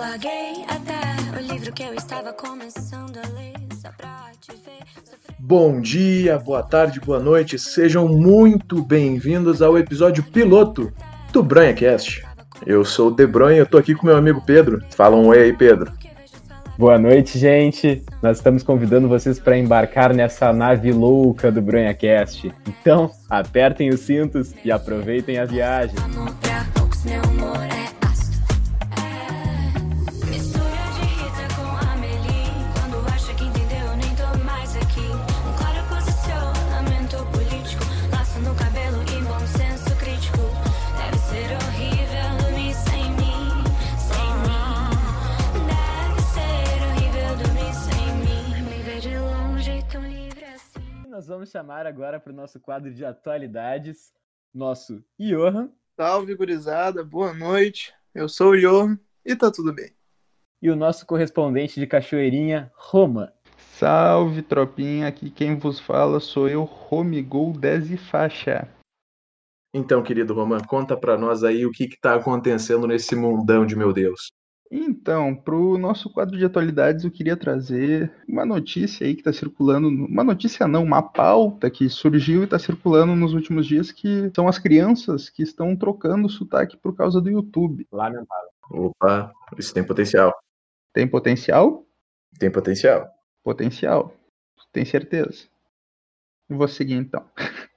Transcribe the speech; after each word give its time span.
Larguei 0.00 0.64
até 0.66 1.38
o 1.38 1.42
livro 1.42 1.70
que 1.74 1.82
eu 1.82 1.92
estava 1.92 2.32
começando 2.32 3.18
a 3.18 3.38
ler 3.38 3.52
só 3.78 3.90
pra 3.98 4.30
te 4.40 4.50
ver. 4.52 4.80
sofrer. 5.04 5.36
Bom 5.38 5.78
dia, 5.78 6.38
boa 6.38 6.62
tarde, 6.62 6.98
boa 6.98 7.20
noite, 7.20 7.58
sejam 7.58 8.08
muito 8.08 8.82
bem-vindos 8.82 9.60
ao 9.60 9.76
episódio 9.76 10.22
piloto 10.22 10.90
do 11.34 11.42
BranhaCast. 11.42 12.26
Eu 12.64 12.82
sou 12.82 13.08
o 13.08 13.10
De 13.10 13.26
Bronha 13.26 13.56
e 13.56 13.58
eu 13.58 13.66
tô 13.66 13.76
aqui 13.76 13.94
com 13.94 14.06
meu 14.06 14.16
amigo 14.16 14.40
Pedro. 14.40 14.82
Fala 14.88 15.14
um 15.16 15.26
oi 15.26 15.42
aí, 15.42 15.52
Pedro. 15.52 15.92
Boa 16.78 16.98
noite, 16.98 17.38
gente. 17.38 18.02
Nós 18.22 18.38
estamos 18.38 18.62
convidando 18.62 19.06
vocês 19.06 19.38
para 19.38 19.58
embarcar 19.58 20.14
nessa 20.14 20.50
nave 20.50 20.92
louca 20.92 21.52
do 21.52 21.60
BranhaCast. 21.60 22.50
Então, 22.66 23.10
apertem 23.28 23.90
os 23.90 24.00
cintos 24.00 24.54
e 24.64 24.72
aproveitem 24.72 25.36
a 25.36 25.44
viagem. 25.44 25.94
Amor 26.02 26.34
pra 26.40 26.64
poucos, 26.74 27.04
meu 27.04 27.20
humor 27.24 27.69
vamos 51.40 51.50
chamar 51.50 51.86
agora 51.86 52.20
para 52.20 52.34
o 52.34 52.36
nosso 52.36 52.60
quadro 52.60 52.92
de 52.92 53.02
atualidades, 53.02 54.12
nosso 54.52 55.02
Johan 55.18 55.70
Salve, 55.96 56.34
gurizada. 56.34 57.02
Boa 57.02 57.32
noite. 57.32 57.94
Eu 58.14 58.28
sou 58.28 58.50
o 58.50 58.60
Johan 58.60 58.98
e 59.24 59.34
tá 59.34 59.50
tudo 59.50 59.72
bem. 59.72 59.90
e 60.60 60.68
o 60.68 60.76
nosso 60.76 61.06
correspondente 61.06 61.80
de 61.80 61.86
Cachoeirinha, 61.86 62.70
Roma. 62.76 63.32
Salve, 63.56 64.42
tropinha. 64.42 65.08
Aqui 65.08 65.30
quem 65.30 65.56
vos 65.56 65.80
fala 65.80 66.20
sou 66.20 66.46
eu, 66.46 66.62
Romigol 66.64 67.54
10 67.54 67.92
e 67.92 67.96
faixa. 67.96 68.68
Então, 69.72 70.02
querido 70.02 70.34
Roman, 70.34 70.60
conta 70.60 70.94
pra 70.94 71.16
nós 71.16 71.42
aí 71.42 71.64
o 71.64 71.70
que 71.70 71.88
que 71.88 71.98
tá 71.98 72.16
acontecendo 72.16 72.86
nesse 72.86 73.16
mundão 73.16 73.64
de 73.64 73.74
meu 73.74 73.94
Deus. 73.94 74.30
Então, 74.70 75.34
pro 75.34 75.76
nosso 75.76 76.08
quadro 76.08 76.38
de 76.38 76.44
atualidades, 76.44 77.04
eu 77.04 77.10
queria 77.10 77.36
trazer 77.36 78.12
uma 78.28 78.46
notícia 78.46 79.04
aí 79.04 79.16
que 79.16 79.22
tá 79.22 79.32
circulando, 79.32 79.88
uma 79.88 80.22
notícia 80.22 80.68
não, 80.68 80.84
uma 80.84 81.02
pauta 81.02 81.68
que 81.68 81.88
surgiu 81.88 82.44
e 82.44 82.46
tá 82.46 82.56
circulando 82.56 83.16
nos 83.16 83.34
últimos 83.34 83.66
dias, 83.66 83.90
que 83.90 84.30
são 84.32 84.46
as 84.46 84.58
crianças 84.60 85.28
que 85.28 85.42
estão 85.42 85.74
trocando 85.74 86.28
sotaque 86.28 86.76
por 86.76 86.96
causa 86.96 87.20
do 87.20 87.28
YouTube. 87.28 87.84
Lamentável. 87.90 88.50
Opa, 88.70 89.32
isso 89.58 89.74
tem 89.74 89.82
potencial. 89.82 90.32
Tem 90.92 91.08
potencial? 91.08 91.84
Tem 92.38 92.50
potencial. 92.50 93.10
Potencial. 93.42 94.14
Tem 94.72 94.84
certeza? 94.84 95.48
Vou 96.48 96.68
seguir 96.68 96.94
então. 96.94 97.24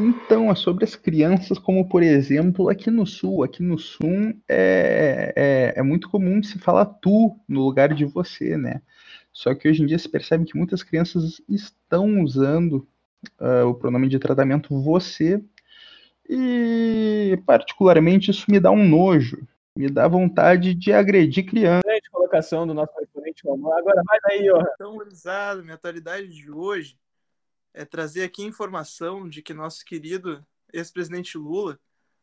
Então, 0.00 0.48
é 0.48 0.54
sobre 0.54 0.84
as 0.84 0.94
crianças, 0.94 1.58
como 1.58 1.88
por 1.88 2.04
exemplo, 2.04 2.68
aqui 2.68 2.88
no 2.88 3.04
Sul. 3.04 3.42
Aqui 3.42 3.64
no 3.64 3.76
Sul 3.76 4.32
é, 4.48 5.32
é, 5.34 5.80
é 5.80 5.82
muito 5.82 6.08
comum 6.08 6.40
se 6.40 6.56
falar 6.56 6.84
tu 6.84 7.36
no 7.48 7.64
lugar 7.64 7.92
de 7.92 8.04
você, 8.04 8.56
né? 8.56 8.80
Só 9.32 9.52
que 9.56 9.68
hoje 9.68 9.82
em 9.82 9.86
dia 9.86 9.98
se 9.98 10.08
percebe 10.08 10.44
que 10.44 10.56
muitas 10.56 10.84
crianças 10.84 11.42
estão 11.48 12.22
usando 12.22 12.86
ah, 13.40 13.64
o 13.64 13.74
pronome 13.74 14.08
de 14.08 14.20
tratamento 14.20 14.80
você. 14.80 15.42
E, 16.28 17.36
particularmente, 17.44 18.30
isso 18.30 18.48
me 18.48 18.60
dá 18.60 18.70
um 18.70 18.88
nojo. 18.88 19.48
Me 19.76 19.88
dá 19.88 20.06
vontade 20.06 20.74
de 20.74 20.92
agredir 20.92 21.44
criança. 21.44 21.82
Grande 21.84 22.10
colocação 22.10 22.66
do 22.68 22.74
nosso. 22.74 22.92
Agora 23.76 24.02
vai 24.06 24.18
daí, 24.28 24.44
Johan. 24.44 24.64
Então, 24.74 24.94
gurizada, 24.94 25.60
minha 25.60 25.74
atualidade 25.74 26.28
de 26.28 26.50
hoje 26.50 26.96
é 27.78 27.84
trazer 27.84 28.24
aqui 28.24 28.42
a 28.42 28.48
informação 28.48 29.28
de 29.28 29.40
que 29.40 29.54
nosso 29.54 29.84
querido 29.84 30.44
ex-presidente 30.72 31.38
Lula 31.38 31.78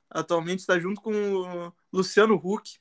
atualmente 0.09 0.59
está 0.59 0.77
junto 0.77 1.01
com 1.01 1.11
o 1.13 1.73
Luciano 1.93 2.35
Huck 2.35 2.77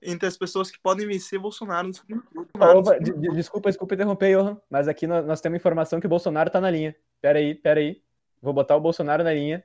entre 0.00 0.28
as 0.28 0.36
pessoas 0.36 0.70
que 0.70 0.78
podem 0.78 1.06
vencer 1.06 1.38
Bolsonaro 1.38 1.90
turno. 1.90 2.22
Opa, 2.54 2.98
de- 2.98 3.12
de- 3.12 3.34
desculpa, 3.34 3.70
desculpa 3.70 3.94
interromper, 3.94 4.36
Johan, 4.36 4.60
mas 4.70 4.86
aqui 4.86 5.06
nós, 5.06 5.26
nós 5.26 5.40
temos 5.40 5.56
informação 5.58 5.98
que 5.98 6.06
o 6.06 6.10
Bolsonaro 6.10 6.50
tá 6.50 6.60
na 6.60 6.70
linha. 6.70 6.94
Pera 7.20 7.38
aí, 7.38 7.54
pera 7.54 7.80
aí. 7.80 8.02
Vou 8.40 8.52
botar 8.52 8.76
o 8.76 8.80
Bolsonaro 8.80 9.24
na 9.24 9.32
linha. 9.32 9.64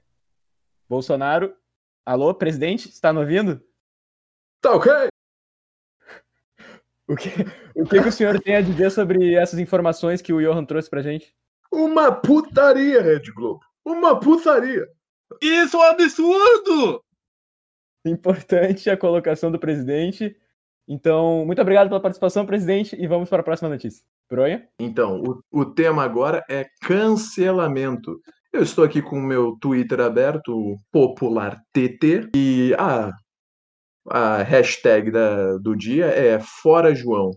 Bolsonaro, 0.87 1.55
alô, 2.05 2.33
presidente, 2.33 2.89
está 2.89 3.13
me 3.13 3.19
ouvindo? 3.19 3.61
Tá 4.61 4.73
ok? 4.75 4.91
O 7.07 7.15
que, 7.15 7.29
o 7.73 7.85
que, 7.85 8.01
que 8.03 8.07
o 8.07 8.11
senhor 8.11 8.39
tem 8.39 8.55
a 8.55 8.61
dizer 8.61 8.91
sobre 8.91 9.33
essas 9.33 9.57
informações 9.57 10.21
que 10.21 10.31
o 10.31 10.39
Johan 10.39 10.63
trouxe 10.63 10.87
pra 10.87 11.01
gente? 11.01 11.35
Uma 11.71 12.11
putaria, 12.11 13.01
Rede 13.01 13.31
Globo. 13.31 13.59
Uma 13.85 14.19
putaria. 14.19 14.87
Isso 15.41 15.77
é 15.77 15.79
um 15.79 15.83
absurdo! 15.83 17.03
Importante 18.05 18.89
a 18.89 18.97
colocação 18.97 19.51
do 19.51 19.59
presidente. 19.59 20.35
Então, 20.87 21.45
muito 21.45 21.61
obrigado 21.61 21.87
pela 21.89 22.01
participação, 22.01 22.45
presidente, 22.45 22.95
e 22.99 23.05
vamos 23.05 23.29
para 23.29 23.41
a 23.41 23.43
próxima 23.43 23.69
notícia. 23.69 24.03
Bronha? 24.29 24.67
Então, 24.79 25.21
o, 25.21 25.43
o 25.61 25.65
tema 25.65 26.03
agora 26.03 26.43
é 26.49 26.65
cancelamento. 26.81 28.19
Eu 28.51 28.63
estou 28.63 28.83
aqui 28.83 29.01
com 29.01 29.17
o 29.19 29.21
meu 29.21 29.55
Twitter 29.59 29.99
aberto, 29.99 30.49
o 30.55 30.77
Popular 30.91 31.61
TT, 31.71 32.29
e 32.35 32.73
a, 32.79 33.11
a 34.09 34.37
hashtag 34.41 35.11
da- 35.11 35.57
do 35.57 35.75
dia 35.75 36.05
é 36.07 36.39
Fora 36.39 36.95
João. 36.95 37.29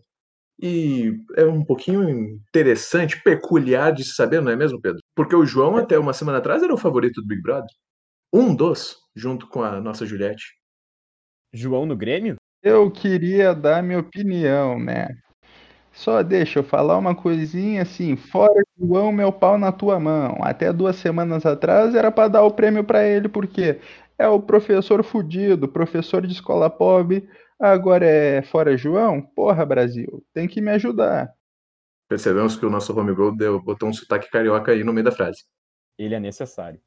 E 0.63 1.13
é 1.37 1.45
um 1.45 1.65
pouquinho 1.65 2.09
interessante, 2.09 3.21
peculiar 3.21 3.93
de 3.93 4.05
se 4.05 4.15
saber, 4.15 4.41
não 4.41 4.53
é 4.53 4.55
mesmo, 4.55 4.81
Pedro? 4.81 5.01
Porque 5.13 5.35
o 5.35 5.45
João, 5.45 5.77
até 5.77 5.99
uma 5.99 6.13
semana 6.13 6.39
atrás, 6.39 6.63
era 6.63 6.73
o 6.73 6.79
favorito 6.79 7.21
do 7.21 7.27
Big 7.27 7.43
Brother. 7.43 7.69
Um 8.33 8.55
dos, 8.55 8.97
junto 9.13 9.49
com 9.49 9.65
a 9.65 9.81
nossa 9.81 10.07
Juliette. 10.07 10.55
João 11.53 11.85
no 11.85 11.97
Grêmio? 11.97 12.37
Eu 12.63 12.89
queria 12.93 13.53
dar 13.53 13.83
minha 13.83 13.99
opinião, 13.99 14.79
né? 14.79 15.09
Só 15.93 16.23
deixa 16.23 16.61
eu 16.61 16.63
falar 16.63 16.97
uma 16.97 17.15
coisinha 17.15 17.83
assim, 17.83 18.15
fora 18.15 18.63
João, 18.79 19.11
meu 19.11 19.33
pau 19.33 19.59
na 19.59 19.73
tua 19.73 19.99
mão. 19.99 20.39
Até 20.43 20.73
duas 20.73 20.95
semanas 20.95 21.45
atrás 21.45 21.95
era 21.95 22.13
pra 22.13 22.29
dar 22.29 22.45
o 22.45 22.53
prêmio 22.53 22.85
pra 22.85 23.05
ele, 23.05 23.29
porque 23.29 23.81
é 24.17 24.29
o 24.29 24.41
professor 24.41 25.03
fudido, 25.03 25.67
professor 25.67 26.25
de 26.25 26.33
escola 26.33 26.71
pobre. 26.71 27.29
Agora 27.63 28.05
é 28.05 28.43
fora 28.43 28.77
João? 28.77 29.23
Porra, 29.23 29.65
Brasil, 29.65 30.25
tem 30.35 30.49
que 30.49 30.61
me 30.61 30.73
ajudar. 30.73 31.33
Percebemos 32.09 32.57
que 32.57 32.67
o 32.67 32.71
nosso 32.71 32.99
home 32.99 33.15
goal 33.15 33.35
deu, 33.35 33.63
botou 33.63 33.89
um 33.89 33.93
sotaque 33.93 34.29
carioca 34.29 34.73
aí 34.73 34.83
no 34.83 34.93
meio 34.93 35.05
da 35.05 35.13
frase. 35.13 35.45
Ele 35.97 36.15
é 36.17 36.19
necessário. 36.21 36.81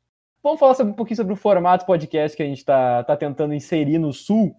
Vamos 0.43 0.59
falar 0.59 0.73
sobre- 0.75 0.91
um 0.91 0.95
pouquinho 0.95 1.15
sobre 1.15 1.31
o 1.33 1.37
formato 1.37 1.85
podcast 1.85 2.35
que 2.35 2.43
a 2.43 2.45
gente 2.45 2.57
está 2.57 3.03
tá 3.05 3.15
tentando 3.15 3.53
inserir 3.53 3.97
no 3.97 4.11
Sul. 4.11 4.53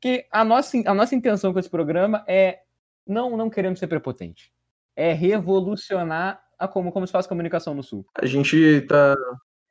Que 0.00 0.24
a 0.30 0.44
nossa, 0.44 0.76
a 0.86 0.94
nossa 0.94 1.16
intenção 1.16 1.52
com 1.52 1.58
esse 1.58 1.68
programa 1.68 2.24
é 2.28 2.60
não, 3.06 3.36
não 3.36 3.50
queremos 3.50 3.80
ser 3.80 3.88
prepotente. 3.88 4.52
É 4.94 5.12
revolucionar 5.12 6.40
a 6.56 6.68
como, 6.68 6.92
como 6.92 7.06
se 7.06 7.12
faz 7.12 7.26
comunicação 7.26 7.74
no 7.74 7.82
Sul. 7.82 8.06
A 8.16 8.24
gente 8.24 8.82
tá 8.82 9.14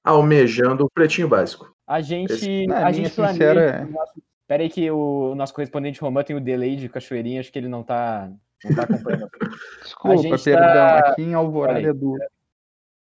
almejando 0.04 0.84
o 0.84 0.90
pretinho 0.92 1.30
básico. 1.30 1.74
A 1.88 2.02
gente, 2.02 2.34
Esse- 2.34 2.68
Na 2.68 2.76
a 2.76 2.80
minha 2.82 2.94
gente 2.94 3.16
planeja. 3.16 3.34
sincera- 3.54 3.88
o 3.88 3.92
nosso- 3.92 4.22
Pera 4.48 4.64
aí 4.64 4.70
que 4.70 4.90
o 4.92 5.34
nosso 5.36 5.54
correspondente 5.54 6.02
Romã 6.02 6.24
tem 6.24 6.36
o 6.36 6.42
delay 6.42 6.76
de 6.76 6.90
cachoeirinha, 6.90 7.40
acho 7.40 7.52
que 7.52 7.58
ele 7.58 7.68
não 7.70 7.82
tá, 7.84 8.30
não 8.64 8.76
tá 8.76 8.84
acompanhando. 8.84 9.30
Desculpa, 9.82 10.18
gente 10.18 10.44
perdão, 10.44 10.68
tá- 10.74 11.00
aqui 11.00 11.22
em 11.22 11.34
Alvorada 11.34 11.80
é 11.82 11.94
duro. 11.94 12.22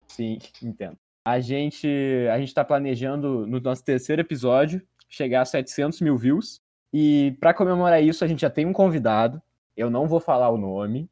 Sim, 0.07 0.39
entendo. 0.63 0.97
A 1.25 1.41
gente 1.41 1.89
a 2.33 2.39
gente 2.39 2.49
está 2.49 2.65
planejando 2.65 3.47
no 3.47 3.61
nosso 3.61 3.85
terceiro 3.85 4.21
episódio 4.23 4.83
chegar 5.09 5.43
a 5.43 5.45
700 5.45 6.01
mil 6.01 6.17
views 6.17 6.61
e 6.93 7.37
para 7.41 7.55
comemorar 7.55 8.03
isso 8.03 8.25
a 8.25 8.27
gente 8.29 8.41
já 8.41 8.51
tem 8.51 8.67
um 8.67 8.73
convidado. 8.73 9.41
Eu 9.77 9.89
não 9.91 10.07
vou 10.07 10.21
falar 10.21 10.49
o 10.51 10.59
nome. 10.59 11.09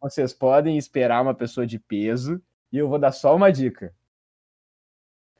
Vocês 0.00 0.32
podem 0.32 0.76
esperar 0.76 1.22
uma 1.22 1.34
pessoa 1.34 1.66
de 1.66 1.78
peso 1.78 2.40
e 2.72 2.78
eu 2.78 2.88
vou 2.88 2.98
dar 2.98 3.12
só 3.12 3.34
uma 3.34 3.50
dica. 3.50 3.92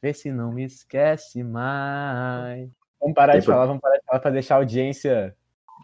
Vê 0.01 0.13
se 0.15 0.31
não 0.31 0.53
me 0.53 0.65
esquece 0.65 1.43
mais. 1.43 2.69
Vamos 3.01 3.15
parar 3.15 3.33
Tem 3.33 3.41
de 3.41 3.47
pro- 3.47 3.55
falar, 3.55 3.67
vamos 3.67 3.81
parar 3.83 3.98
falar 4.09 4.21
para 4.21 4.31
deixar 4.33 4.55
a 4.55 4.59
audiência 4.59 5.37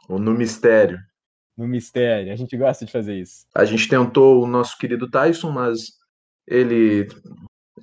Ou 0.08 0.18
no 0.18 0.32
mistério. 0.32 0.98
no 1.56 1.68
mistério. 1.68 2.32
A 2.32 2.36
gente 2.36 2.56
gosta 2.56 2.84
de 2.84 2.90
fazer 2.90 3.14
isso. 3.14 3.46
A 3.54 3.64
gente 3.64 3.88
tentou 3.88 4.42
o 4.42 4.46
nosso 4.46 4.76
querido 4.78 5.08
Tyson, 5.10 5.50
mas 5.50 5.98
ele 6.46 7.06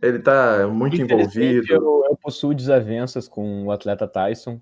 ele 0.01 0.19
tá 0.19 0.67
muito 0.67 0.99
envolvido. 0.99 1.71
Eu, 1.71 2.03
eu 2.09 2.17
possuo 2.17 2.53
desavenças 2.55 3.27
com 3.27 3.65
o 3.65 3.71
atleta 3.71 4.07
Tyson. 4.07 4.59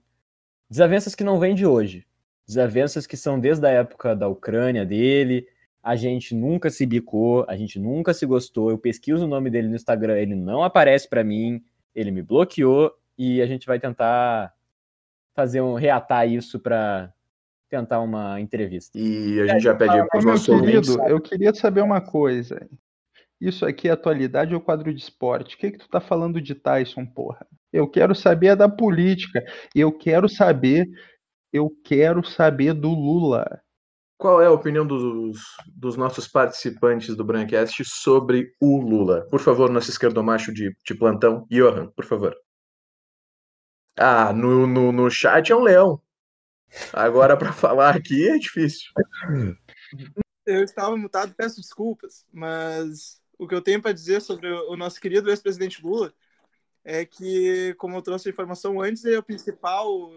Desavenças 0.69 1.15
que 1.15 1.23
não 1.23 1.39
vêm 1.39 1.55
de 1.55 1.65
hoje. 1.65 2.05
Desavenças 2.45 3.07
que 3.07 3.15
são 3.15 3.39
desde 3.39 3.65
a 3.65 3.69
época 3.69 4.15
da 4.15 4.27
Ucrânia 4.27 4.85
dele. 4.85 5.47
A 5.81 5.95
gente 5.95 6.35
nunca 6.35 6.69
se 6.69 6.85
bicou, 6.85 7.45
a 7.47 7.55
gente 7.55 7.79
nunca 7.79 8.13
se 8.13 8.25
gostou. 8.25 8.69
Eu 8.69 8.77
pesquiso 8.77 9.25
o 9.25 9.27
nome 9.27 9.49
dele 9.49 9.69
no 9.69 9.75
Instagram, 9.75 10.17
ele 10.17 10.35
não 10.35 10.61
aparece 10.61 11.07
pra 11.09 11.23
mim, 11.23 11.63
ele 11.95 12.11
me 12.11 12.21
bloqueou 12.21 12.91
e 13.17 13.41
a 13.41 13.45
gente 13.45 13.65
vai 13.65 13.79
tentar 13.79 14.53
fazer 15.39 15.61
um 15.61 15.75
reatar 15.75 16.27
isso 16.27 16.59
pra 16.59 17.13
tentar 17.69 18.01
uma 18.01 18.41
entrevista. 18.41 18.97
E 18.99 19.39
a 19.39 19.47
gente 19.47 19.63
já 19.63 19.73
pede 19.73 20.05
para 20.05 20.19
os 20.19 20.25
nossos 20.25 20.49
ouvintes. 20.49 20.89
querido, 20.89 21.09
eu 21.09 21.21
queria 21.21 21.53
saber 21.53 21.81
uma 21.81 22.01
coisa. 22.01 22.67
Isso 23.39 23.65
aqui 23.65 23.87
é 23.87 23.91
atualidade 23.91 24.53
ou 24.53 24.59
quadro 24.59 24.93
de 24.93 25.01
esporte? 25.01 25.55
O 25.55 25.57
que 25.57 25.71
que 25.71 25.77
tu 25.77 25.87
tá 25.87 26.01
falando 26.01 26.41
de 26.41 26.53
Tyson, 26.53 27.05
porra? 27.05 27.47
Eu 27.71 27.87
quero 27.87 28.13
saber 28.13 28.53
da 28.57 28.67
política. 28.67 29.41
Eu 29.73 29.93
quero 29.93 30.27
saber, 30.27 30.85
eu 31.53 31.71
quero 31.85 32.21
saber 32.21 32.73
do 32.73 32.89
Lula. 32.89 33.61
Qual 34.17 34.41
é 34.41 34.47
a 34.47 34.51
opinião 34.51 34.85
dos, 34.85 35.39
dos 35.73 35.95
nossos 35.95 36.27
participantes 36.27 37.15
do 37.15 37.23
Brancast 37.23 37.81
sobre 37.85 38.51
o 38.59 38.81
Lula? 38.81 39.25
Por 39.31 39.39
favor, 39.39 39.69
nosso 39.69 39.89
esquerdomacho 39.89 40.53
de, 40.53 40.75
de 40.85 40.93
plantão, 40.95 41.47
Johan, 41.49 41.87
por 41.95 42.03
favor. 42.03 42.35
Ah, 44.01 44.31
no, 44.31 44.65
no, 44.65 44.93
no 44.93 45.11
chat 45.11 45.51
é 45.51 45.55
um 45.55 45.61
leão. 45.61 46.01
Agora, 46.93 47.35
para 47.35 47.51
falar 47.51 47.97
aqui 47.97 48.29
é 48.29 48.37
difícil. 48.37 48.89
Eu 50.45 50.63
estava 50.63 50.95
mutado, 50.95 51.35
peço 51.35 51.59
desculpas, 51.59 52.25
mas 52.31 53.21
o 53.37 53.45
que 53.45 53.53
eu 53.53 53.61
tenho 53.61 53.81
para 53.81 53.91
dizer 53.91 54.21
sobre 54.21 54.49
o 54.49 54.77
nosso 54.77 55.01
querido 55.01 55.29
ex-presidente 55.29 55.83
Lula 55.83 56.13
é 56.81 57.05
que, 57.05 57.75
como 57.77 57.97
eu 57.97 58.01
trouxe 58.01 58.29
a 58.29 58.31
informação 58.31 58.79
antes, 58.79 59.03
ele 59.03 59.15
é 59.15 59.19
o 59.19 59.23
principal, 59.23 60.09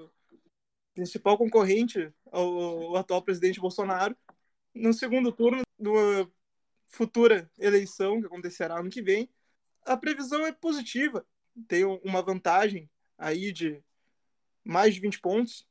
principal 0.95 1.37
concorrente 1.37 2.13
ao, 2.31 2.61
ao 2.61 2.97
atual 2.97 3.21
presidente 3.21 3.61
Bolsonaro 3.61 4.17
no 4.73 4.93
segundo 4.93 5.33
turno 5.33 5.61
da 5.77 5.91
futura 6.87 7.51
eleição 7.59 8.21
que 8.21 8.27
acontecerá 8.27 8.79
ano 8.79 8.91
que 8.91 9.03
vem. 9.03 9.29
A 9.85 9.97
previsão 9.97 10.47
é 10.47 10.53
positiva, 10.53 11.27
tem 11.67 11.85
uma 11.85 12.23
vantagem 12.23 12.89
aí 13.23 13.53
de 13.53 13.81
mais 14.65 14.95
de 14.95 15.01
20 15.01 15.21
pontos. 15.21 15.67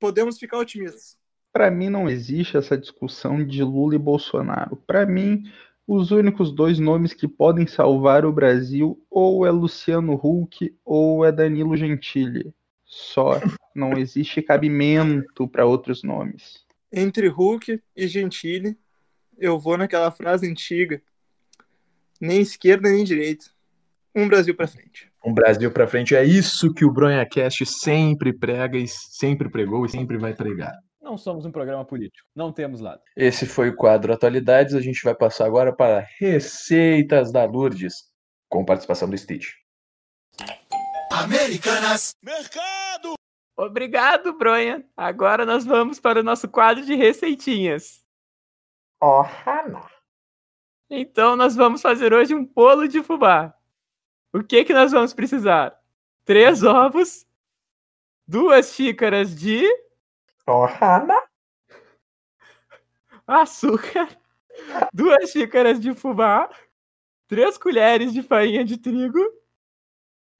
Podemos 0.00 0.38
ficar 0.38 0.58
otimistas. 0.58 1.18
Para 1.52 1.70
mim 1.70 1.90
não 1.90 2.08
existe 2.08 2.56
essa 2.56 2.76
discussão 2.76 3.44
de 3.46 3.62
Lula 3.62 3.94
e 3.94 3.98
Bolsonaro. 3.98 4.76
Para 4.76 5.04
mim, 5.04 5.44
os 5.86 6.10
únicos 6.10 6.50
dois 6.50 6.78
nomes 6.78 7.12
que 7.12 7.28
podem 7.28 7.66
salvar 7.66 8.24
o 8.24 8.32
Brasil 8.32 9.04
ou 9.10 9.46
é 9.46 9.50
Luciano 9.50 10.14
Huck 10.14 10.74
ou 10.84 11.24
é 11.24 11.30
Danilo 11.30 11.76
Gentili. 11.76 12.54
Só 12.86 13.40
não 13.74 13.92
existe 13.92 14.40
cabimento 14.40 15.46
para 15.46 15.66
outros 15.66 16.02
nomes. 16.02 16.64
Entre 16.90 17.28
Hulk 17.28 17.82
e 17.94 18.08
Gentili, 18.08 18.78
eu 19.38 19.58
vou 19.58 19.76
naquela 19.76 20.10
frase 20.10 20.50
antiga: 20.50 21.02
nem 22.20 22.40
esquerda 22.40 22.90
nem 22.90 23.04
direita. 23.04 23.46
Um 24.14 24.28
Brasil 24.28 24.54
para 24.54 24.66
frente. 24.66 25.11
Um 25.24 25.32
Brasil 25.32 25.70
para 25.70 25.86
frente 25.86 26.16
é 26.16 26.24
isso 26.24 26.74
que 26.74 26.84
o 26.84 26.92
BronhaCast 26.92 27.64
sempre 27.64 28.32
prega 28.32 28.76
e 28.76 28.88
sempre 28.88 29.48
pregou 29.48 29.86
e 29.86 29.88
sempre 29.88 30.18
vai 30.18 30.34
pregar. 30.34 30.72
Não 31.00 31.16
somos 31.16 31.44
um 31.44 31.52
programa 31.52 31.84
político, 31.84 32.26
não 32.34 32.52
temos 32.52 32.80
lado. 32.80 33.00
Esse 33.16 33.46
foi 33.46 33.68
o 33.68 33.76
quadro 33.76 34.12
Atualidades. 34.12 34.74
A 34.74 34.80
gente 34.80 35.02
vai 35.04 35.14
passar 35.14 35.46
agora 35.46 35.72
para 35.72 36.06
Receitas 36.18 37.30
da 37.30 37.44
Lourdes, 37.44 37.94
com 38.48 38.64
participação 38.64 39.08
do 39.08 39.16
Stitch. 39.16 39.48
Americanas. 41.12 42.14
Mercado. 42.22 43.14
Obrigado, 43.56 44.36
Bronha. 44.36 44.84
Agora 44.96 45.44
nós 45.44 45.64
vamos 45.64 46.00
para 46.00 46.20
o 46.20 46.22
nosso 46.22 46.48
quadro 46.48 46.84
de 46.84 46.94
receitinhas. 46.94 48.02
Oh, 49.00 49.22
Hannah. 49.22 49.90
Então 50.90 51.36
nós 51.36 51.54
vamos 51.54 51.80
fazer 51.80 52.12
hoje 52.12 52.34
um 52.34 52.44
bolo 52.44 52.88
de 52.88 53.02
fubá. 53.02 53.54
O 54.32 54.42
que 54.42 54.64
que 54.64 54.72
nós 54.72 54.92
vamos 54.92 55.12
precisar? 55.12 55.78
Três 56.24 56.62
ovos, 56.62 57.26
duas 58.26 58.72
xícaras 58.72 59.34
de 59.34 59.62
Hannah. 60.46 61.22
açúcar, 63.26 64.08
duas 64.92 65.30
xícaras 65.30 65.78
de 65.78 65.94
fubá, 65.94 66.48
três 67.28 67.58
colheres 67.58 68.10
de 68.10 68.22
farinha 68.22 68.64
de 68.64 68.78
trigo, 68.78 69.20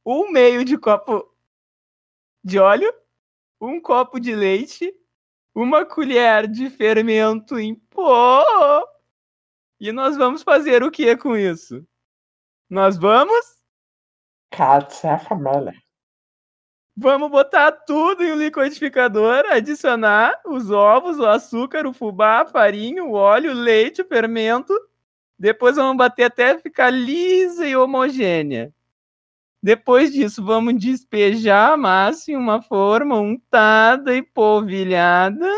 um 0.07 0.31
meio 0.31 0.65
de 0.65 0.79
copo 0.79 1.31
de 2.43 2.59
óleo, 2.59 2.93
um 3.61 3.79
copo 3.79 4.19
de 4.19 4.35
leite, 4.35 4.91
uma 5.55 5.85
colher 5.85 6.49
de 6.49 6.71
fermento 6.71 7.59
em 7.59 7.75
pó. 7.75 8.43
E 9.79 9.93
nós 9.93 10.17
vamos 10.17 10.43
fazer 10.43 10.83
o 10.83 10.91
que 10.91 11.15
com 11.17 11.37
isso? 11.37 11.87
Nós 12.71 12.97
vamos 12.97 13.62
Katza 14.53 15.19
família. 15.19 15.75
Vamos 16.95 17.31
botar 17.31 17.73
tudo 17.73 18.23
em 18.23 18.33
um 18.33 18.37
liquidificador, 18.37 19.45
adicionar 19.51 20.39
os 20.45 20.71
ovos, 20.71 21.19
o 21.19 21.27
açúcar, 21.27 21.87
o 21.87 21.93
fubá, 21.93 22.43
a 22.43 22.47
farinha, 22.47 23.03
o 23.03 23.13
óleo, 23.13 23.53
o 23.53 23.55
leite, 23.55 24.03
o 24.03 24.07
fermento. 24.07 24.79
Depois 25.39 25.77
vamos 25.77 25.97
bater 25.97 26.25
até 26.25 26.59
ficar 26.59 26.91
lisa 26.91 27.67
e 27.67 27.75
homogênea. 27.75 28.73
Depois 29.63 30.13
disso, 30.13 30.45
vamos 30.45 30.79
despejar 30.79 31.73
a 31.73 31.77
massa 31.77 32.31
em 32.31 32.37
uma 32.37 32.61
forma 32.61 33.19
untada 33.19 34.15
e 34.15 34.23
polvilhada. 34.23 35.49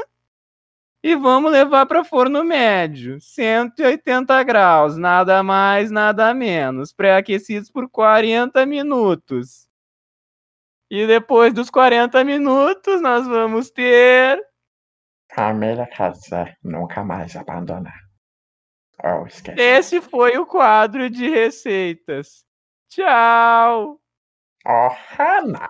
E 1.07 1.15
vamos 1.15 1.53
levar 1.53 1.85
para 1.85 2.03
forno 2.03 2.43
médio, 2.43 3.21
180 3.21 4.43
graus, 4.43 4.97
nada 4.97 5.43
mais, 5.43 5.91
nada 5.91 6.33
menos, 6.33 6.95
pré-aquecidos 6.95 7.71
por 7.71 7.91
40 7.91 8.65
minutos. 8.65 9.69
E 10.91 11.07
depois 11.07 11.53
dos 11.53 11.69
40 11.69 12.25
minutos, 12.25 13.03
nós 13.03 13.27
vamos 13.27 13.71
ter. 13.71 14.41
Família 15.31 15.87
casa 15.87 16.57
nunca 16.63 17.05
mais 17.05 17.37
abandonar. 17.37 18.01
Oh, 19.05 19.27
esquece. 19.27 19.61
Esse 19.61 20.01
foi 20.01 20.39
o 20.39 20.47
quadro 20.47 21.11
de 21.11 21.29
receitas. 21.29 22.47
Tchau! 22.89 24.01
Oh, 24.67 24.89
Hannah. 25.19 25.69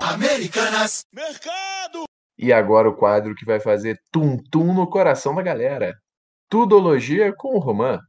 Americanas. 0.00 1.04
Mercado. 1.12 2.04
E 2.36 2.52
agora 2.52 2.88
o 2.88 2.94
quadro 2.94 3.34
que 3.34 3.44
vai 3.44 3.60
fazer 3.60 4.00
tum-tum 4.10 4.74
no 4.74 4.86
coração 4.86 5.34
da 5.34 5.42
galera. 5.42 5.94
Tudologia 6.50 7.32
com 7.32 7.56
o 7.56 7.60
Romã. 7.60 8.00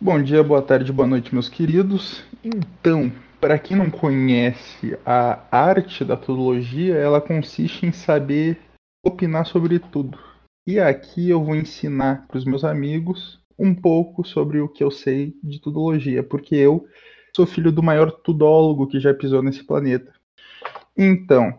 Bom 0.00 0.20
dia, 0.22 0.42
boa 0.42 0.60
tarde, 0.60 0.92
boa 0.92 1.06
noite, 1.06 1.32
meus 1.32 1.48
queridos. 1.48 2.24
Então, 2.42 3.12
para 3.40 3.58
quem 3.58 3.76
não 3.76 3.88
conhece 3.88 4.98
a 5.06 5.40
arte 5.50 6.04
da 6.04 6.16
tudologia, 6.16 6.96
ela 6.96 7.20
consiste 7.20 7.86
em 7.86 7.92
saber 7.92 8.58
opinar 9.04 9.46
sobre 9.46 9.78
tudo. 9.78 10.18
E 10.66 10.80
aqui 10.80 11.30
eu 11.30 11.42
vou 11.42 11.54
ensinar 11.54 12.26
para 12.26 12.38
os 12.38 12.44
meus 12.44 12.64
amigos 12.64 13.40
um 13.58 13.74
pouco 13.74 14.24
sobre 14.24 14.60
o 14.60 14.68
que 14.68 14.82
eu 14.82 14.90
sei 14.90 15.34
de 15.42 15.60
tudologia, 15.60 16.22
porque 16.22 16.56
eu 16.56 16.84
sou 17.34 17.46
filho 17.46 17.70
do 17.70 17.82
maior 17.82 18.10
tudólogo 18.10 18.88
que 18.88 18.98
já 18.98 19.14
pisou 19.14 19.42
nesse 19.42 19.64
planeta. 19.64 20.12
Então, 20.96 21.56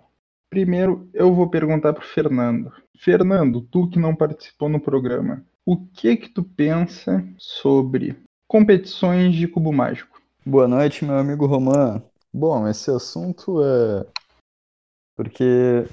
primeiro 0.49 1.07
eu 1.13 1.33
vou 1.33 1.49
perguntar 1.49 1.93
para 1.93 2.03
Fernando. 2.03 2.71
Fernando, 2.97 3.61
tu 3.61 3.87
que 3.87 3.99
não 3.99 4.15
participou 4.15 4.67
no 4.67 4.79
programa, 4.79 5.45
o 5.65 5.77
que 5.77 6.17
que 6.17 6.29
tu 6.29 6.43
pensa 6.43 7.23
sobre 7.37 8.17
competições 8.47 9.35
de 9.35 9.47
cubo 9.47 9.71
mágico? 9.71 10.19
Boa 10.45 10.67
noite, 10.67 11.05
meu 11.05 11.17
amigo 11.17 11.45
Roman. 11.45 12.01
Bom, 12.33 12.67
esse 12.67 12.89
assunto 12.89 13.61
é 13.63 14.05
porque 15.15 15.85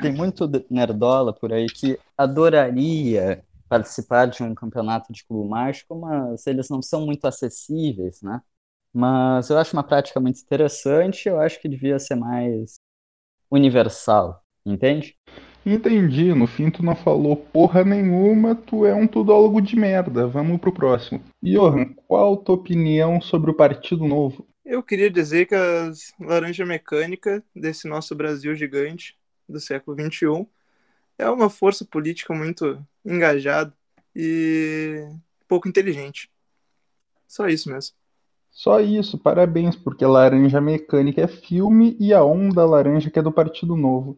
tem 0.00 0.12
muito 0.12 0.48
nerdola 0.70 1.32
por 1.32 1.52
aí 1.52 1.66
que 1.66 1.98
adoraria 2.16 3.44
participar 3.68 4.26
de 4.26 4.42
um 4.42 4.54
campeonato 4.54 5.12
de 5.12 5.24
cubo 5.24 5.48
mágico, 5.48 5.96
mas 5.96 6.46
eles 6.46 6.68
não 6.68 6.80
são 6.80 7.04
muito 7.04 7.26
acessíveis, 7.26 8.22
né? 8.22 8.40
Mas 8.92 9.50
eu 9.50 9.58
acho 9.58 9.76
uma 9.76 9.82
prática 9.82 10.20
muito 10.20 10.40
interessante, 10.40 11.28
eu 11.28 11.40
acho 11.40 11.60
que 11.60 11.68
devia 11.68 11.98
ser 11.98 12.14
mais 12.14 12.78
universal, 13.54 14.42
entende? 14.64 15.16
Entendi, 15.66 16.34
no 16.34 16.46
fim 16.46 16.70
tu 16.70 16.84
não 16.84 16.94
falou 16.94 17.36
porra 17.36 17.82
nenhuma, 17.82 18.54
tu 18.54 18.84
é 18.84 18.94
um 18.94 19.06
tudólogo 19.06 19.62
de 19.62 19.76
merda. 19.76 20.26
Vamos 20.26 20.60
pro 20.60 20.72
próximo. 20.72 21.22
Johan, 21.42 21.94
qual 22.06 22.34
a 22.34 22.36
tua 22.36 22.54
opinião 22.56 23.20
sobre 23.20 23.50
o 23.50 23.54
Partido 23.54 24.06
Novo? 24.06 24.46
Eu 24.64 24.82
queria 24.82 25.10
dizer 25.10 25.46
que 25.46 25.54
a 25.54 25.90
laranja 26.20 26.66
mecânica 26.66 27.42
desse 27.54 27.88
nosso 27.88 28.14
Brasil 28.14 28.54
gigante 28.54 29.16
do 29.48 29.58
século 29.58 29.96
XXI 29.96 30.46
é 31.18 31.28
uma 31.28 31.48
força 31.48 31.84
política 31.84 32.34
muito 32.34 32.84
engajada 33.04 33.72
e 34.14 35.06
pouco 35.48 35.68
inteligente. 35.68 36.30
Só 37.26 37.48
isso 37.48 37.70
mesmo. 37.70 37.94
Só 38.54 38.78
isso, 38.78 39.18
parabéns, 39.18 39.74
porque 39.74 40.06
Laranja 40.06 40.60
Mecânica 40.60 41.20
é 41.20 41.26
filme 41.26 41.96
e 41.98 42.14
a 42.14 42.22
Onda 42.22 42.64
Laranja 42.64 43.10
que 43.10 43.18
é 43.18 43.22
do 43.22 43.32
Partido 43.32 43.74
Novo. 43.76 44.16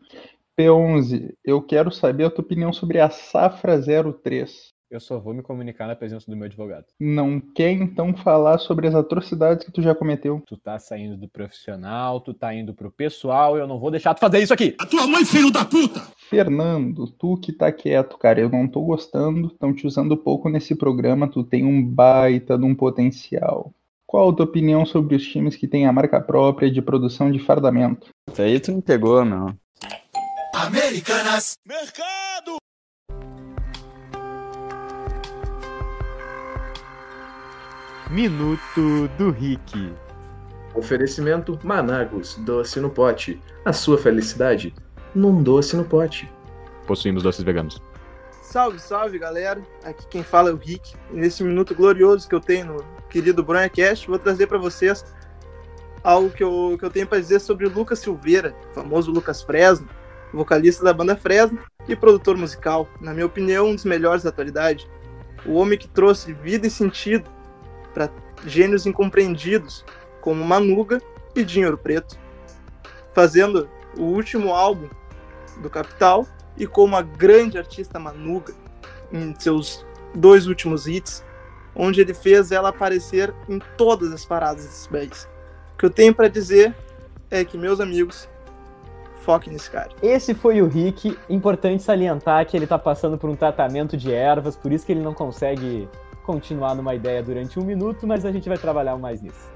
P11, 0.59 1.33
eu 1.43 1.63
quero 1.63 1.91
saber 1.91 2.25
a 2.25 2.31
tua 2.31 2.45
opinião 2.45 2.71
sobre 2.71 3.01
a 3.01 3.09
Safra 3.09 3.81
03. 3.81 4.77
Eu 4.91 5.01
só 5.01 5.19
vou 5.19 5.35
me 5.35 5.43
comunicar 5.43 5.89
na 5.89 5.97
presença 5.97 6.31
do 6.31 6.37
meu 6.37 6.47
advogado. 6.47 6.85
Não 7.01 7.41
quer 7.41 7.73
então 7.73 8.15
falar 8.15 8.59
sobre 8.59 8.87
as 8.87 8.95
atrocidades 8.95 9.65
que 9.65 9.73
tu 9.73 9.81
já 9.83 9.95
cometeu? 9.95 10.43
Tu 10.47 10.57
tá 10.59 10.79
saindo 10.79 11.17
do 11.17 11.29
profissional, 11.29 12.21
tu 12.21 12.33
tá 12.33 12.55
indo 12.55 12.75
pro 12.75 12.93
pessoal, 12.93 13.57
eu 13.57 13.67
não 13.67 13.81
vou 13.81 13.91
deixar 13.91 14.15
tu 14.15 14.21
fazer 14.21 14.39
isso 14.41 14.53
aqui. 14.55 14.77
A 14.79 14.87
tua 14.87 15.07
mãe, 15.07 15.25
filho 15.25 15.51
da 15.51 15.65
puta! 15.65 16.01
Fernando, 16.29 17.11
tu 17.11 17.39
que 17.39 17.53
tá 17.53 17.73
quieto, 17.73 18.19
cara, 18.19 18.39
eu 18.39 18.51
não 18.51 18.69
tô 18.69 18.83
gostando, 18.83 19.49
estão 19.49 19.75
te 19.75 19.87
usando 19.87 20.17
pouco 20.17 20.49
nesse 20.51 20.75
programa, 20.75 21.27
tu 21.27 21.43
tem 21.43 21.65
um 21.65 21.83
baita 21.83 22.59
de 22.59 22.65
um 22.65 22.75
potencial. 22.75 23.73
Qual 24.09 24.31
a 24.31 24.33
tua 24.33 24.45
opinião 24.45 24.87
sobre 24.87 25.17
os 25.17 25.27
times 25.27 25.57
que 25.57 25.67
têm 25.67 25.85
a 25.85 25.93
marca 25.93 26.21
própria 26.21 26.71
de 26.71 26.81
produção 26.81 27.29
de 27.29 27.41
fardamento? 27.41 28.07
Isso 28.31 28.41
aí 28.41 28.61
tu 28.61 28.73
me 28.73 28.81
pegou, 28.81 29.25
meu. 29.25 29.53
Americanas! 30.55 31.55
Mercado! 31.67 32.57
Minuto 38.09 39.09
do 39.19 39.33
Rick. 39.33 39.93
Oferecimento 40.77 41.59
Managos, 41.65 42.37
doce 42.37 42.79
no 42.79 42.89
pote. 42.89 43.41
A 43.65 43.73
sua 43.73 43.99
felicidade 43.99 44.73
num 45.17 45.43
doce 45.43 45.75
no 45.75 45.85
pote. 45.85 46.31
Possuímos 46.87 47.25
doces 47.25 47.43
veganos. 47.43 47.83
Salve, 48.41 48.79
salve, 48.79 49.19
galera. 49.19 49.61
Aqui 49.83 50.07
quem 50.07 50.23
fala 50.23 50.51
é 50.51 50.53
o 50.53 50.57
Rick. 50.57 50.95
E 51.13 51.17
nesse 51.17 51.43
minuto 51.43 51.75
glorioso 51.75 52.29
que 52.29 52.35
eu 52.37 52.41
tenho 52.41 52.67
no 52.67 52.96
querido 53.11 53.43
BronhaCast, 53.43 54.07
vou 54.09 54.19
trazer 54.19 54.47
para 54.47 54.59
vocês 54.59 55.05
algo 56.03 56.31
que 56.31 56.43
eu, 56.43 56.77
que 56.79 56.85
eu 56.85 56.91
tenho 56.91 57.07
para 57.07 57.19
dizer 57.19 57.41
sobre 57.41 57.67
o 57.67 57.73
Lucas 57.73 57.99
Silveira, 57.99 58.55
famoso 58.73 59.11
Lucas 59.11 59.43
Fresno, 59.43 59.89
vocalista 60.33 60.85
da 60.85 60.93
banda 60.93 61.17
Fresno 61.17 61.59
e 61.89 61.97
produtor 61.97 62.37
musical. 62.37 62.89
Na 63.01 63.13
minha 63.13 63.27
opinião, 63.27 63.69
um 63.69 63.75
dos 63.75 63.85
melhores 63.85 64.23
da 64.23 64.31
atualidade. 64.31 64.89
O 65.45 65.55
homem 65.55 65.79
que 65.79 65.89
trouxe 65.89 66.33
vida 66.33 66.67
e 66.67 66.71
sentido 66.71 67.29
para 67.93 68.11
gênios 68.47 68.87
incompreendidos 68.87 69.85
como 70.21 70.45
Manuga 70.45 71.01
e 71.35 71.45
Dinheiro 71.45 71.79
Preto, 71.79 72.19
fazendo 73.15 73.69
o 73.97 74.03
último 74.03 74.53
álbum 74.53 74.89
do 75.63 75.71
Capital 75.71 76.27
e 76.57 76.67
como 76.67 76.97
a 76.97 77.03
grande 77.03 77.59
artista 77.59 77.99
Manuga 77.99 78.55
em 79.13 79.35
seus 79.39 79.85
dois 80.15 80.47
últimos 80.47 80.87
hits, 80.87 81.25
onde 81.77 82.01
ele 82.01 82.15
fez 82.15 82.51
ela 82.51 82.71
aparecer 82.71 83.33
em 83.49 83.59
todas 83.77 84.13
as 84.13 84.25
paradas 84.25 84.65
desses 84.65 84.87
país. 84.87 85.29
O 85.75 85.79
que 85.79 85.87
eu 85.87 85.91
tenho 85.91 86.15
para 86.15 86.29
dizer 86.29 86.75
é 87.31 87.45
que, 87.45 87.59
meus 87.59 87.81
amigos, 87.81 88.29
foquem 89.21 89.53
nesse 89.53 89.71
cara. 89.71 89.91
Esse 90.03 90.35
foi 90.35 90.63
o 90.63 90.69
Rick. 90.69 91.19
Importante 91.29 91.83
salientar 91.83 92.47
que 92.47 92.57
ele 92.57 92.67
tá 92.67 92.79
passando 92.79 93.19
por 93.19 93.29
um 93.29 93.37
tratamento 93.37 93.97
de 93.97 94.13
ervas, 94.13 94.57
por 94.57 94.73
isso 94.73 94.87
que 94.87 94.93
ele 94.93 95.03
não 95.03 95.13
consegue 95.13 95.89
continuar 96.23 96.75
numa 96.75 96.95
ideia 96.95 97.23
durante 97.23 97.59
um 97.59 97.65
minuto, 97.65 98.07
mas 98.07 98.25
a 98.25 98.33
gente 98.33 98.49
vai 98.49 98.59
trabalhar 98.59 98.97
mais 98.97 99.21
nisso. 99.21 99.55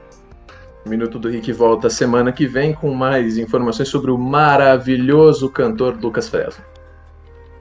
O 0.84 0.88
Minuto 0.88 1.18
do 1.18 1.28
Rick 1.28 1.52
volta 1.52 1.90
semana 1.90 2.32
que 2.32 2.46
vem 2.46 2.72
com 2.72 2.94
mais 2.94 3.36
informações 3.36 3.88
sobre 3.88 4.10
o 4.10 4.16
maravilhoso 4.16 5.50
cantor 5.50 5.98
Lucas 6.00 6.28
Fresno. 6.28 6.64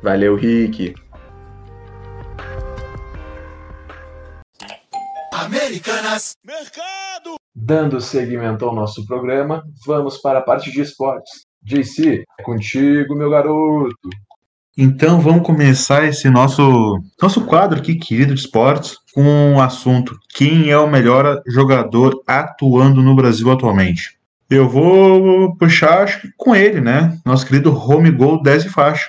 Valeu, 0.01 0.35
Rick. 0.35 0.95
Americanas! 5.45 6.33
Mercado! 6.45 7.35
Dando 7.55 8.01
seguimento 8.01 8.65
ao 8.65 8.75
nosso 8.75 9.05
programa, 9.05 9.63
vamos 9.85 10.17
para 10.17 10.39
a 10.39 10.41
parte 10.41 10.69
de 10.69 10.81
esportes. 10.81 11.45
JC, 11.63 12.25
é 12.37 12.43
contigo, 12.43 13.15
meu 13.15 13.29
garoto. 13.29 14.09
Então 14.77 15.21
vamos 15.21 15.45
começar 15.45 16.05
esse 16.05 16.29
nosso 16.29 16.99
nosso 17.21 17.45
quadro 17.45 17.79
aqui, 17.79 17.95
querido 17.95 18.33
de 18.33 18.41
esportes, 18.41 18.97
com 19.13 19.55
o 19.55 19.61
assunto 19.61 20.17
quem 20.35 20.69
é 20.69 20.77
o 20.77 20.89
melhor 20.89 21.41
jogador 21.47 22.21
atuando 22.27 23.01
no 23.01 23.15
Brasil 23.15 23.49
atualmente. 23.49 24.17
Eu 24.49 24.67
vou 24.67 25.55
puxar 25.55 26.03
acho 26.03 26.21
que 26.21 26.29
com 26.35 26.53
ele, 26.53 26.81
né? 26.81 27.17
Nosso 27.25 27.45
querido 27.45 27.73
Home 27.73 28.11
Gol 28.11 28.41
10 28.41 28.65
e 28.65 28.69
faixa. 28.69 29.07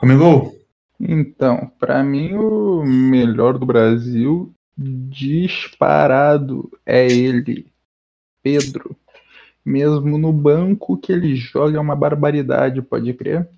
Home 0.00 0.16
Gol, 0.16 0.54
Então, 1.00 1.72
para 1.78 2.04
mim 2.04 2.34
o 2.34 2.84
melhor 2.84 3.58
do 3.58 3.66
Brasil 3.66 4.55
disparado 4.76 6.70
é 6.84 7.06
ele, 7.06 7.66
Pedro. 8.42 8.96
Mesmo 9.64 10.18
no 10.18 10.32
banco 10.32 10.96
que 10.96 11.12
ele 11.12 11.34
joga 11.34 11.78
é 11.78 11.80
uma 11.80 11.96
barbaridade, 11.96 12.82
pode 12.82 13.12
crer? 13.14 13.48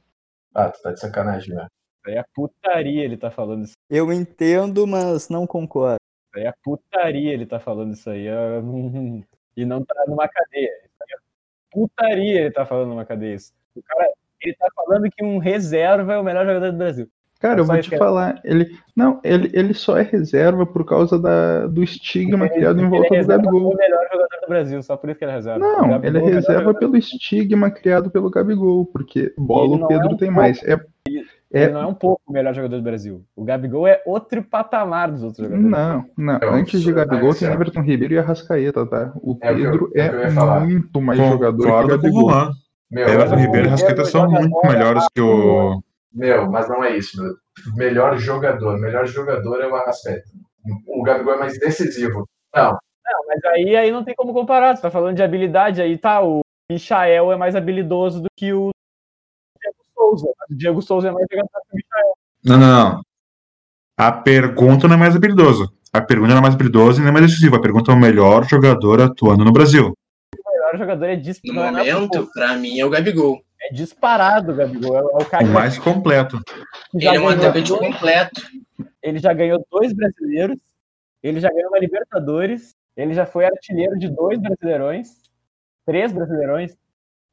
Ah, 0.55 0.71
tu 0.71 0.81
tá 0.81 0.93
de 0.93 1.01
sacanagem, 1.01 1.55
né? 1.55 1.67
É 2.07 2.19
a 2.19 2.25
putaria 2.35 3.05
ele 3.05 3.17
tá 3.17 3.31
falando 3.31 3.65
isso. 3.65 3.75
Eu 3.91 4.11
entendo, 4.13 4.87
mas 4.87 5.29
não 5.29 5.47
concordo. 5.47 5.99
É 6.35 6.47
a 6.47 6.55
putaria 6.63 7.33
ele 7.33 7.45
tá 7.45 7.61
falando 7.61 7.93
isso 7.93 8.09
aí. 8.09 8.27
E 9.57 9.65
não 9.65 9.85
tá 9.85 10.05
numa 10.07 10.29
cadeia. 10.29 10.71
Isso 10.85 11.03
aí 11.03 11.09
é 11.13 11.19
putaria 11.73 12.41
ele 12.43 12.51
tá 12.53 12.65
falando 12.65 12.91
numa 12.91 13.05
cadeia. 13.05 13.35
Isso. 13.35 13.53
O 13.75 13.83
cara, 13.83 14.09
ele 14.41 14.55
tá 14.55 14.69
falando 14.73 15.11
que 15.11 15.25
um 15.25 15.39
reserva 15.39 16.13
é 16.13 16.19
o 16.19 16.23
melhor 16.23 16.47
jogador 16.47 16.71
do 16.71 16.79
Brasil. 16.79 17.11
Cara, 17.41 17.61
eu 17.61 17.65
vou 17.65 17.79
te 17.81 17.95
é- 17.95 17.99
falar, 17.99 18.41
ele 18.45 18.69
não, 18.97 19.21
ele, 19.23 19.49
ele 19.53 19.73
só 19.73 19.97
é 19.97 20.03
reserva 20.03 20.67
por 20.67 20.85
causa 20.85 21.17
da, 21.19 21.69
do 21.69 21.85
estigma 21.85 22.47
Ele- 22.47 22.55
criado 22.55 22.79
em 22.81 22.83
ele 22.83 22.91
volta 22.91 23.15
é 23.15 23.23
do 23.23 23.29
Gabigol. 23.29 23.53
como 23.63 23.75
o 23.75 23.77
melhor 23.77 24.05
jogador 24.13 24.41
do 24.43 24.49
Brasil, 24.49 24.83
só 24.83 24.97
por 24.97 25.09
isso 25.11 25.19
que 25.21 25.25
ele 25.25 25.33
é 25.33 25.35
reserva. 25.37 25.59
Não, 25.61 25.89
Gabigol 25.89 25.99
ele 26.05 26.19
é 26.19 26.21
melhor 26.21 26.35
reserva 26.35 26.75
pelo 26.75 26.97
estigma 26.97 27.71
criado 27.71 28.11
pelo 28.11 28.29
Gabigol, 28.29 28.87
porque 28.87 29.33
bola 29.39 29.75
Ele 29.77 29.85
o 29.85 29.87
Pedro 29.87 30.09
é 30.09 30.13
um 30.13 30.17
tem 30.17 30.29
pouco. 30.29 30.33
mais. 30.41 30.63
É, 30.65 30.81
Ele 31.07 31.25
é- 31.53 31.69
não 31.71 31.81
é 31.81 31.87
um 31.87 31.95
pouco 31.95 32.21
o 32.27 32.33
melhor 32.33 32.53
jogador 32.55 32.77
do 32.77 32.83
Brasil. 32.83 33.23
O 33.37 33.45
Gabigol 33.45 33.87
é 33.87 34.03
outro 34.05 34.43
patamar 34.43 35.11
dos 35.13 35.23
outros 35.23 35.47
jogadores. 35.47 35.71
não, 35.71 36.05
não. 36.17 36.39
Não, 36.41 36.55
Antes 36.55 36.83
de 36.83 36.93
Gabigol 36.93 37.35
tem 37.37 37.49
é- 37.49 37.53
Everton 37.53 37.83
Ribeiro 37.83 38.15
e 38.15 38.19
Arrascaeta, 38.19 38.85
tá? 38.85 39.13
O 39.23 39.39
É 39.41 39.53
o 39.53 39.55
que 39.57 39.63
eu- 39.63 39.71
Pedro 39.71 39.91
é 39.95 40.07
o 40.07 40.11
que 40.11 40.17
eu 40.39 40.53
é 40.55 40.61
muito 40.61 41.01
mais 41.01 41.19
jogador 41.21 41.63
que 41.63 41.71
o 41.71 41.87
Gabigol. 41.87 42.31
Meu, 42.91 43.07
Everton 43.09 43.37
Ribeiro 43.37 43.67
e 43.67 43.71
Rascaeta 43.71 44.05
são 44.07 44.29
muito 44.31 44.67
melhores 44.67 45.07
que 45.15 45.21
o. 45.21 45.81
Meu, 46.13 46.51
mas 46.51 46.69
não 46.69 46.83
é 46.83 46.97
isso, 46.97 47.23
meu. 47.23 47.35
Melhor 47.77 48.19
jogador. 48.19 48.79
Melhor 48.79 49.07
jogador 49.07 49.61
é 49.61 49.67
o 49.67 49.75
Arrascaeta. 49.75 50.29
O 50.87 51.03
Gabigol 51.03 51.35
é 51.35 51.39
mais 51.39 51.59
decisivo. 51.59 52.29
Não, 52.55 52.73
Não, 52.73 53.27
mas 53.27 53.45
aí, 53.45 53.77
aí 53.77 53.91
não 53.91 54.05
tem 54.05 54.15
como 54.15 54.33
comparar. 54.33 54.77
Você 54.77 54.83
tá 54.83 54.91
falando 54.91 55.17
de 55.17 55.23
habilidade, 55.23 55.81
aí 55.81 55.97
tá. 55.97 56.23
O 56.23 56.41
Michael 56.71 57.33
é 57.33 57.37
mais 57.37 57.57
habilidoso 57.57 58.21
do 58.21 58.29
que 58.37 58.53
o 58.53 58.71
Diego 59.61 59.85
Souza. 59.95 60.27
O 60.51 60.55
Diego 60.55 60.83
Souza 60.83 61.09
é 61.09 61.13
mais 61.13 61.27
jogador 61.31 61.49
que 61.49 61.73
o 61.73 61.77
Michael. 61.77 62.15
Não, 62.45 62.59
não, 62.59 62.95
não. 62.95 63.03
A 63.97 64.13
pergunta 64.13 64.87
não 64.87 64.95
é 64.95 64.99
mais 64.99 65.17
habilidoso. 65.17 65.73
A 65.93 66.01
pergunta 66.01 66.31
não 66.31 66.39
é 66.39 66.43
mais 66.43 66.55
habilidosa 66.55 67.01
e 67.01 67.03
não 67.03 67.09
é 67.09 67.13
mais 67.13 67.27
decisiva. 67.27 67.57
A 67.57 67.61
pergunta 67.61 67.91
é 67.91 67.95
o 67.95 67.99
melhor 67.99 68.45
jogador 68.45 69.01
atuando 69.01 69.45
no 69.45 69.53
Brasil. 69.53 69.93
O 70.35 70.53
melhor 70.53 70.79
jogador 70.79 71.07
é, 71.07 71.17
dis... 71.17 71.41
No 71.45 71.55
não 71.55 71.65
é 71.65 71.71
nada 71.71 71.85
momento, 71.85 72.31
pra 72.33 72.55
mim, 72.57 72.79
é 72.79 72.85
o 72.85 72.91
Gabigol. 72.91 73.43
É 73.71 73.73
disparado, 73.75 74.53
o 74.53 74.55
Gabigol. 74.57 74.97
É, 74.97 75.01
é 75.01 75.03
o 75.23 75.25
cara 75.25 75.45
O 75.45 75.49
mais 75.49 75.79
completo. 75.79 76.41
que 76.91 77.01
já 77.01 77.11
Ele 77.15 77.19
é 77.19 77.21
um 77.21 77.25
ganhou 77.29 77.41
atacante 77.49 77.73
completo. 77.73 78.41
ele 79.03 79.19
já 79.19 79.33
ganhou 79.33 79.65
dois 79.71 79.93
brasileiros, 79.93 80.59
ele 81.23 81.41
já 81.41 81.51
ganhou 81.51 81.69
uma 81.71 81.79
Libertadores, 81.79 82.75
ele 82.97 83.15
já 83.15 83.27
foi 83.27 83.45
artilheiro 83.45 83.99
de 83.99 84.09
dois 84.09 84.41
brasileirões, 84.41 85.09
três 85.87 86.13
brasileirões, 86.13 86.77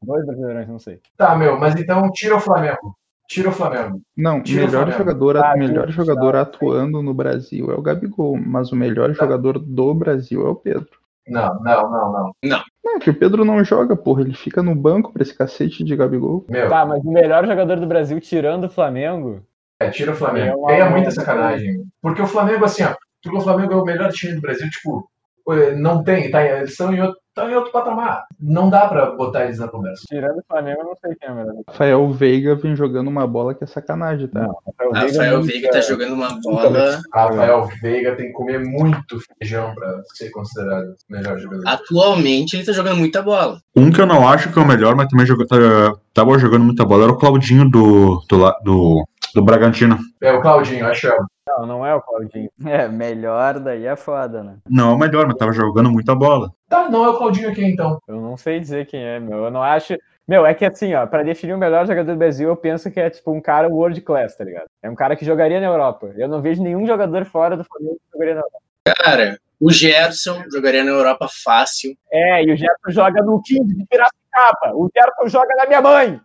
dois 0.04 0.26
brasileirões, 0.26 0.68
não 0.68 0.80
sei. 0.80 1.00
tá, 1.18 1.36
meu, 1.36 1.58
mas 1.60 1.76
então 1.76 2.12
tira 2.12 2.36
o 2.36 2.40
Flamengo. 2.40 2.96
Tira 3.28 3.50
o 3.50 3.52
Flamengo. 3.52 4.00
Não, 4.16 4.44
Tira 4.44 4.62
o 4.64 4.68
melhor 4.68 4.82
Flamengo. 4.84 4.98
jogador, 5.00 5.40
Tá, 5.42 5.58
melhor 5.58 5.90
jogador 5.90 6.32
tá. 6.34 6.42
atuando 6.42 7.02
no 7.02 7.12
Brasil 7.12 7.72
é 7.72 7.76
o 7.76 7.82
Gabigol, 7.82 8.38
mas 8.38 8.72
o 8.72 8.76
melhor 8.76 9.08
Tá. 9.16 9.24
jogador 9.26 9.58
do 9.58 9.94
Brasil 9.96 10.46
é 10.46 10.50
o 10.52 10.56
Pedro. 10.56 10.90
Não, 11.28 11.56
não, 11.60 11.90
não, 11.90 12.12
não. 12.14 12.32
Não, 12.44 12.64
que 13.00 13.10
o 13.10 13.14
Pedro 13.14 13.46
não 13.46 13.64
joga, 13.64 13.96
porra, 13.96 14.22
ele 14.22 14.34
fica 14.34 14.62
no 14.64 14.76
banco 14.76 15.12
pra 15.12 15.24
esse 15.24 15.36
cacete 15.36 15.84
de 15.84 15.96
Gabigol. 15.96 16.46
Meu, 16.50 16.70
Tá, 16.70 16.86
mas 16.86 17.04
o 17.04 17.12
melhor 17.12 17.46
jogador 17.46 17.80
do 17.80 17.88
Brasil, 17.88 18.20
tirando 18.20 18.66
o 18.66 18.70
Flamengo, 18.70 19.42
é, 19.80 19.90
tira 19.90 20.12
o 20.12 20.16
Flamengo. 20.16 20.70
É 20.70 20.80
é 20.80 20.90
muita 20.90 21.12
sacanagem. 21.12 21.84
Porque 22.02 22.22
o 22.22 22.28
Flamengo, 22.28 22.64
assim, 22.64 22.84
ó, 22.84 22.96
porque 23.22 23.38
o 23.38 23.42
Flamengo 23.42 23.74
é 23.74 23.76
o 23.76 23.84
melhor 23.84 24.12
time 24.12 24.36
do 24.36 24.42
Brasil, 24.42 24.70
tipo, 24.70 25.10
eh, 25.50 25.76
não 25.76 26.04
tem, 26.04 26.30
tá, 26.32 26.46
eles 26.46 26.72
estão 26.72 26.94
em 26.94 27.02
outro, 27.02 27.18
estão 27.36 27.52
em 27.52 27.56
outro 27.56 27.72
patamar. 27.72 28.24
Não 28.40 28.70
dá 28.70 28.88
pra 28.88 29.12
botar 29.12 29.44
eles 29.44 29.60
na 29.60 29.68
conversa. 29.68 30.04
tirando 30.08 30.38
o 30.38 30.44
Flamengo, 30.48 30.80
eu 30.80 30.86
não 30.86 30.96
sei 30.96 31.16
quem 31.16 31.28
é 31.28 31.32
o 31.32 31.36
melhor. 31.36 31.54
Rafael 31.68 32.10
Veiga 32.14 32.56
vem 32.56 32.76
jogando 32.76 33.10
uma 33.10 33.28
bola 33.28 33.54
que 33.54 33.66
é 33.66 33.68
sacanagem, 33.68 34.28
tá? 34.30 34.42
Não, 34.42 34.56
Rafael 34.66 34.92
Veiga 34.94 35.24
Rafael 35.24 35.44
Veiga 35.44 35.72
tá 35.72 35.82
jogando 35.82 36.14
uma 36.14 36.40
bola. 36.42 37.02
Rafael 37.14 37.70
Veiga 37.82 38.16
tem 38.16 38.28
que 38.28 38.34
comer 38.34 38.60
muito 38.64 39.20
feijão 39.38 39.76
pra 39.76 40.02
ser 40.14 40.30
considerado 40.32 40.86
o 40.86 40.96
melhor 41.10 41.38
jogador. 41.38 41.68
Atualmente, 41.68 42.56
ele 42.56 42.66
tá 42.66 42.72
jogando 42.72 42.98
muita 42.98 43.22
bola. 43.22 43.60
Um 43.76 43.92
que 43.92 44.00
eu 44.00 44.06
não 44.06 44.28
acho 44.28 44.52
que 44.52 44.58
é 44.58 44.62
o 44.62 44.68
melhor, 44.68 44.96
mas 44.96 45.10
também 45.10 45.26
joga, 45.26 45.46
tá, 45.46 45.58
tava 46.14 46.40
jogando 46.40 46.64
muita 46.64 46.86
bola, 46.86 47.04
era 47.04 47.12
o 47.12 47.18
Claudinho 47.18 47.70
do, 47.70 48.22
do, 48.30 48.56
do, 48.64 49.08
do 49.34 49.44
Bragantino. 49.44 50.00
É 50.22 50.32
o 50.32 50.42
Claudinho, 50.42 50.88
achamos. 50.88 51.26
Não, 51.48 51.66
não 51.66 51.86
é 51.86 51.94
o 51.94 52.02
Claudinho. 52.02 52.50
É, 52.66 52.88
melhor 52.88 53.60
daí 53.60 53.86
é 53.86 53.96
foda, 53.96 54.44
né? 54.44 54.58
Não 54.70 54.92
é 54.92 54.94
o 54.94 54.98
melhor, 54.98 55.28
mas 55.28 55.38
tava 55.38 55.54
jogando 55.54 55.92
muita 55.92 56.16
bola. 56.16 56.52
Tá, 56.68 56.90
não 56.90 57.06
é 57.06 57.10
o 57.10 57.18
Claudinho 57.18 57.50
aqui 57.50 57.64
então. 57.64 58.00
Eu 58.08 58.20
não 58.20 58.36
sei 58.36 58.60
dizer 58.60 58.88
quem 58.88 59.04
é, 59.04 59.20
meu. 59.20 59.46
Eu 59.46 59.52
não 59.52 59.62
acho. 59.62 59.96
Meu, 60.28 60.46
é 60.46 60.56
que 60.56 60.66
assim, 60.66 60.96
ó, 60.96 61.06
pra 61.06 61.22
definir 61.22 61.54
o 61.54 61.58
melhor 61.58 61.86
jogador 61.86 62.12
do 62.12 62.18
Brasil, 62.18 62.50
eu 62.50 62.56
penso 62.56 62.90
que 62.90 63.00
é 63.00 63.10
tipo 63.12 63.32
um 63.32 63.40
cara 63.40 63.70
world 63.70 64.02
class, 64.02 64.36
tá 64.36 64.44
ligado? 64.44 64.66
É 64.82 64.90
um 64.90 64.96
cara 64.96 65.16
que 65.16 65.24
jogaria 65.24 65.60
na 65.60 65.68
Europa. 65.68 66.12
Eu 66.18 66.28
não 66.28 66.42
vejo 66.42 66.64
nenhum 66.64 66.88
jogador 66.88 67.24
fora 67.26 67.56
do 67.56 67.64
Flamengo 67.64 67.96
que 67.96 68.12
jogaria 68.12 68.34
na 68.34 68.42
Europa. 68.42 68.60
Cara, 68.98 69.40
o 69.60 69.72
Gerson 69.72 70.44
jogaria 70.52 70.84
na 70.84 70.92
Europa 70.92 71.28
fácil. 71.44 71.96
É, 72.12 72.44
e 72.44 72.52
o 72.52 72.58
Gerson 72.58 72.90
joga 72.90 73.22
no 73.22 73.40
15 73.44 73.76
de 73.76 73.86
Piracicaba. 73.86 74.74
O 74.74 74.90
Gerson 74.96 75.30
joga 75.30 75.56
na 75.56 75.68
minha 75.68 75.82
mãe. 75.82 76.20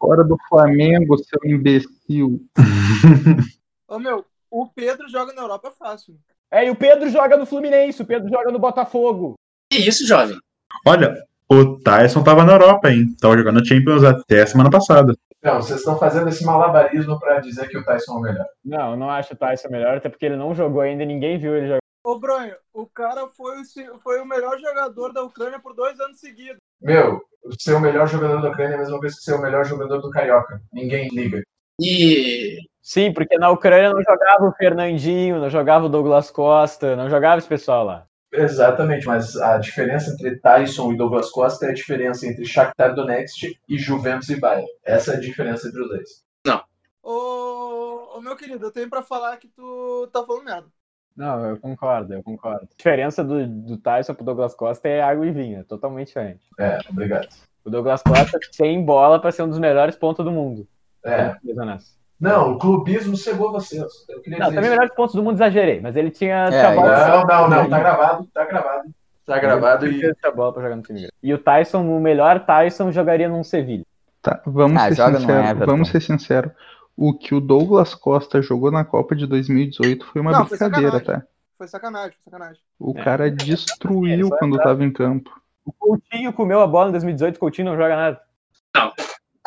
Fora 0.00 0.24
do 0.24 0.36
Flamengo, 0.48 1.16
seu 1.18 1.38
imbecil. 1.44 2.40
Ô, 3.86 3.98
meu, 4.00 4.24
o 4.54 4.68
Pedro 4.68 5.08
joga 5.08 5.32
na 5.32 5.42
Europa 5.42 5.72
fácil. 5.76 6.14
É, 6.48 6.64
e 6.64 6.70
o 6.70 6.76
Pedro 6.76 7.10
joga 7.10 7.36
no 7.36 7.44
Fluminense, 7.44 8.00
o 8.00 8.06
Pedro 8.06 8.28
joga 8.28 8.52
no 8.52 8.58
Botafogo. 8.60 9.34
Que 9.68 9.78
isso, 9.78 10.06
jovem? 10.06 10.38
Olha, 10.86 11.12
o 11.50 11.76
Tyson 11.80 12.22
tava 12.22 12.44
na 12.44 12.52
Europa, 12.52 12.88
hein? 12.88 13.16
Tava 13.20 13.36
jogando 13.36 13.66
Champions 13.66 14.04
até 14.04 14.42
a 14.42 14.46
semana 14.46 14.70
passada. 14.70 15.12
Não, 15.42 15.60
vocês 15.60 15.80
estão 15.80 15.98
fazendo 15.98 16.28
esse 16.28 16.44
malabarismo 16.44 17.18
pra 17.18 17.40
dizer 17.40 17.68
que 17.68 17.76
o 17.76 17.84
Tyson 17.84 18.12
é 18.12 18.16
o 18.16 18.20
melhor. 18.20 18.46
Não, 18.64 18.90
eu 18.92 18.96
não 18.96 19.10
acho 19.10 19.34
o 19.34 19.36
Tyson 19.36 19.68
melhor, 19.68 19.96
até 19.96 20.08
porque 20.08 20.24
ele 20.24 20.36
não 20.36 20.54
jogou 20.54 20.82
ainda 20.82 21.02
e 21.02 21.06
ninguém 21.06 21.36
viu 21.36 21.56
ele 21.56 21.66
jogar. 21.66 21.80
Ô, 22.06 22.16
Bronho, 22.16 22.54
o 22.72 22.86
cara 22.86 23.26
foi, 23.26 23.60
o 23.60 23.98
foi 23.98 24.20
o 24.20 24.26
melhor 24.26 24.56
jogador 24.60 25.12
da 25.12 25.24
Ucrânia 25.24 25.58
por 25.58 25.74
dois 25.74 25.98
anos 25.98 26.20
seguidos. 26.20 26.58
Meu, 26.80 27.20
ser 27.58 27.74
o 27.74 27.80
melhor 27.80 28.06
jogador 28.06 28.40
da 28.40 28.50
Ucrânia 28.50 28.74
é 28.74 28.76
a 28.76 28.80
mesma 28.80 29.00
coisa 29.00 29.16
que 29.16 29.22
ser 29.22 29.34
o 29.34 29.42
melhor 29.42 29.64
jogador 29.64 29.98
do 29.98 30.10
Carioca. 30.10 30.62
Ninguém 30.72 31.08
liga. 31.08 31.42
E 31.80 32.58
Sim, 32.84 33.14
porque 33.14 33.38
na 33.38 33.48
Ucrânia 33.48 33.90
não 33.90 34.02
jogava 34.02 34.46
o 34.46 34.52
Fernandinho, 34.52 35.40
não 35.40 35.48
jogava 35.48 35.86
o 35.86 35.88
Douglas 35.88 36.30
Costa, 36.30 36.94
não 36.94 37.08
jogava 37.08 37.38
esse 37.38 37.48
pessoal 37.48 37.82
lá. 37.82 38.06
Exatamente, 38.30 39.06
mas 39.06 39.36
a 39.36 39.56
diferença 39.56 40.10
entre 40.10 40.36
Tyson 40.36 40.92
e 40.92 40.96
Douglas 40.98 41.30
Costa 41.30 41.64
é 41.64 41.70
a 41.70 41.74
diferença 41.74 42.26
entre 42.26 42.44
Shakhtar 42.44 42.94
Donetsk 42.94 43.58
e 43.66 43.78
Juventus 43.78 44.28
e 44.28 44.38
Bayern. 44.38 44.68
Essa 44.84 45.12
é 45.12 45.16
a 45.16 45.20
diferença 45.20 45.66
entre 45.66 45.80
os 45.80 45.88
dois. 45.88 46.24
Ô, 47.02 48.16
ô, 48.16 48.20
meu 48.20 48.36
querido, 48.36 48.66
eu 48.66 48.70
tenho 48.70 48.90
pra 48.90 49.02
falar 49.02 49.38
que 49.38 49.48
tu 49.48 50.06
tá 50.12 50.22
falando 50.22 50.44
merda. 50.44 50.66
Não, 51.16 51.46
eu 51.46 51.56
concordo, 51.58 52.12
eu 52.12 52.22
concordo. 52.22 52.68
A 52.70 52.76
diferença 52.76 53.24
do, 53.24 53.46
do 53.46 53.78
Tyson 53.78 54.14
pro 54.14 54.24
Douglas 54.24 54.54
Costa 54.54 54.88
é 54.88 55.00
água 55.00 55.26
e 55.26 55.30
vinho, 55.30 55.60
é 55.60 55.62
totalmente 55.62 56.08
diferente. 56.08 56.44
É, 56.58 56.78
obrigado. 56.90 57.28
O 57.64 57.70
Douglas 57.70 58.02
Costa 58.02 58.38
tem 58.58 58.84
bola 58.84 59.18
pra 59.18 59.32
ser 59.32 59.42
um 59.42 59.48
dos 59.48 59.58
melhores 59.58 59.96
pontos 59.96 60.22
do 60.22 60.30
mundo. 60.30 60.68
É. 61.02 61.34
Beleza, 61.42 61.64
Nessa. 61.64 62.03
Não, 62.20 62.52
o 62.52 62.58
clubismo 62.58 63.16
cegou 63.16 63.50
vocês. 63.52 63.82
Eu 64.08 64.20
queria 64.22 64.38
Não, 64.38 64.46
dizer 64.46 64.56
também 64.56 64.70
melhores 64.70 64.94
pontos 64.94 65.14
do 65.14 65.22
mundo 65.22 65.34
exagerei, 65.36 65.80
mas 65.80 65.96
ele 65.96 66.10
tinha, 66.10 66.44
É, 66.46 66.48
tinha 66.50 66.74
bola. 66.74 67.08
Não, 67.08 67.26
não, 67.26 67.48
não, 67.48 67.68
tá 67.70 67.78
gravado, 67.78 68.28
tá 68.32 68.44
gravado. 68.44 68.90
Tá 69.26 69.38
gravado 69.38 69.86
e. 69.86 70.02
Ele 70.04 70.14
tinha 70.14 70.32
bola 70.32 70.52
pra 70.52 70.62
jogar 70.62 70.76
no 70.76 70.82
time 70.82 71.00
grande. 71.00 71.14
E 71.22 71.34
o 71.34 71.38
Tyson, 71.38 71.80
o 71.82 72.00
melhor 72.00 72.40
Tyson, 72.46 72.92
jogaria 72.92 73.28
num 73.28 73.42
Sevilha. 73.42 73.84
Tá, 74.22 74.40
vamos 74.46 74.80
Ah, 74.82 74.88
ser 74.88 74.96
sinceros. 74.96 75.66
Vamos 75.66 75.88
ser 75.88 76.00
sinceros. 76.00 76.52
O 76.96 77.12
que 77.12 77.34
o 77.34 77.40
Douglas 77.40 77.94
Costa 77.94 78.40
jogou 78.40 78.70
na 78.70 78.84
Copa 78.84 79.16
de 79.16 79.26
2018 79.26 80.06
foi 80.06 80.20
uma 80.20 80.30
Não, 80.30 80.46
foi 80.46 80.56
brincadeira, 80.56 80.92
sacanagem. 80.98 81.20
tá? 81.22 81.26
Foi 81.58 81.68
sacanagem, 81.68 82.16
foi 82.22 82.30
sacanagem. 82.30 82.62
O 82.78 82.98
É. 82.98 83.02
cara 83.04 83.26
É, 83.26 83.30
destruiu 83.30 84.28
só 84.28 84.36
quando 84.38 84.54
entrar. 84.54 84.64
tava 84.64 84.84
em 84.84 84.92
campo. 84.92 85.30
O 85.66 85.72
Coutinho 85.72 86.32
comeu 86.32 86.60
a 86.60 86.66
bola 86.66 86.88
em 86.88 86.92
2018, 86.92 87.36
o 87.36 87.40
Coutinho 87.40 87.70
não 87.70 87.76
joga 87.76 87.96
nada. 87.96 88.20
não 88.76 88.92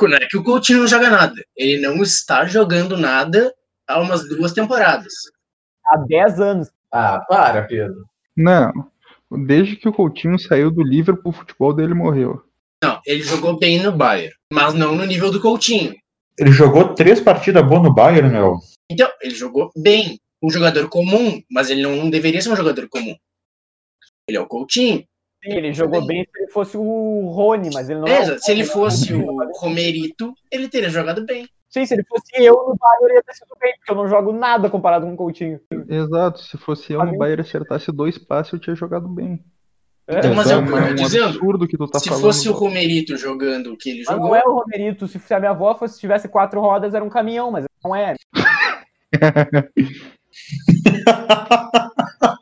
é 0.05 0.27
que 0.27 0.37
o 0.37 0.43
Coutinho 0.43 0.79
não 0.79 0.87
joga 0.87 1.09
nada. 1.09 1.43
Ele 1.55 1.81
não 1.81 2.01
está 2.03 2.45
jogando 2.45 2.97
nada 2.97 3.53
há 3.87 3.99
umas 3.99 4.27
duas 4.27 4.53
temporadas. 4.53 5.13
Há 5.85 5.97
10 5.97 6.39
anos. 6.39 6.69
Ah, 6.91 7.19
para, 7.27 7.63
Pedro. 7.63 8.05
Não. 8.35 8.71
Desde 9.45 9.75
que 9.75 9.89
o 9.89 9.93
Coutinho 9.93 10.39
saiu 10.39 10.71
do 10.71 10.83
Liverpool, 10.83 11.31
o 11.31 11.35
futebol 11.35 11.73
dele 11.73 11.93
morreu. 11.93 12.41
Não, 12.83 13.01
ele 13.05 13.23
jogou 13.23 13.57
bem 13.57 13.81
no 13.81 13.91
Bayern, 13.91 14.33
mas 14.51 14.73
não 14.73 14.95
no 14.95 15.05
nível 15.05 15.31
do 15.31 15.41
Coutinho. 15.41 15.95
Ele 16.37 16.51
jogou 16.51 16.93
três 16.93 17.19
partidas 17.19 17.65
boas 17.67 17.81
no 17.81 17.93
Bayern, 17.93 18.29
meu. 18.29 18.59
Então, 18.89 19.09
ele 19.21 19.33
jogou 19.33 19.71
bem. 19.75 20.19
Um 20.41 20.51
jogador 20.51 20.87
comum, 20.87 21.41
mas 21.49 21.71
ele 21.71 21.81
não 21.81 22.11
deveria 22.11 22.39
ser 22.39 22.51
um 22.51 22.55
jogador 22.55 22.87
comum. 22.87 23.15
Ele 24.27 24.37
é 24.37 24.39
o 24.39 24.45
Coutinho. 24.45 25.03
Sim, 25.47 25.57
ele 25.57 25.73
jogou 25.73 26.05
bem 26.05 26.23
se 26.23 26.41
ele 26.41 26.51
fosse 26.51 26.77
o 26.77 27.27
Rony, 27.29 27.69
mas 27.73 27.89
ele 27.89 27.99
não 27.99 28.07
é. 28.07 28.11
Beleza, 28.11 28.35
o 28.35 28.39
se 28.39 28.51
ele 28.51 28.65
fosse 28.65 29.13
o 29.13 29.25
Romerito, 29.59 30.33
ele 30.51 30.67
teria 30.67 30.89
jogado 30.89 31.25
bem. 31.25 31.47
Sim, 31.69 31.85
se 31.85 31.93
ele 31.93 32.03
fosse 32.03 32.25
eu 32.35 32.53
no 32.53 32.75
Bayern, 32.75 33.15
ia 33.15 33.23
ter 33.23 33.33
sido 33.33 33.55
bem, 33.59 33.73
porque 33.77 33.91
eu 33.91 33.95
não 33.95 34.07
jogo 34.07 34.31
nada 34.31 34.69
comparado 34.69 35.05
com 35.05 35.13
o 35.13 35.17
Coutinho. 35.17 35.59
Exato. 35.89 36.39
Se 36.39 36.57
fosse 36.57 36.93
eu 36.93 37.05
no 37.05 37.17
Bayern 37.17 37.41
acertasse 37.41 37.91
dois 37.91 38.17
passes, 38.17 38.53
eu 38.53 38.59
tinha 38.59 38.75
jogado 38.75 39.07
bem. 39.07 39.43
Então, 40.09 40.33
mas 40.33 40.49
é 40.49 40.55
o 40.55 40.65
que 40.65 40.71
eu 40.71 40.77
é 40.77 40.85
tô 40.87 40.91
um 40.91 40.95
dizendo. 40.95 41.25
absurdo 41.25 41.67
que 41.67 41.77
tu 41.77 41.87
tá 41.87 41.99
se 41.99 42.07
falando. 42.07 42.23
fosse 42.23 42.47
o 42.47 42.53
Romerito 42.53 43.17
jogando 43.17 43.73
o 43.73 43.77
que 43.77 43.89
ele 43.89 44.03
Mas 44.05 44.15
jogou, 44.15 44.29
não 44.29 44.35
é 44.35 44.43
o 44.45 44.53
Romerito. 44.53 45.07
Se 45.07 45.33
a 45.33 45.39
minha 45.39 45.51
avó 45.51 45.75
fosse, 45.75 45.99
tivesse 45.99 46.29
quatro 46.29 46.61
rodas, 46.61 46.93
era 46.93 47.03
um 47.03 47.09
caminhão, 47.09 47.51
mas 47.51 47.65
não 47.83 47.93
é. 47.93 48.15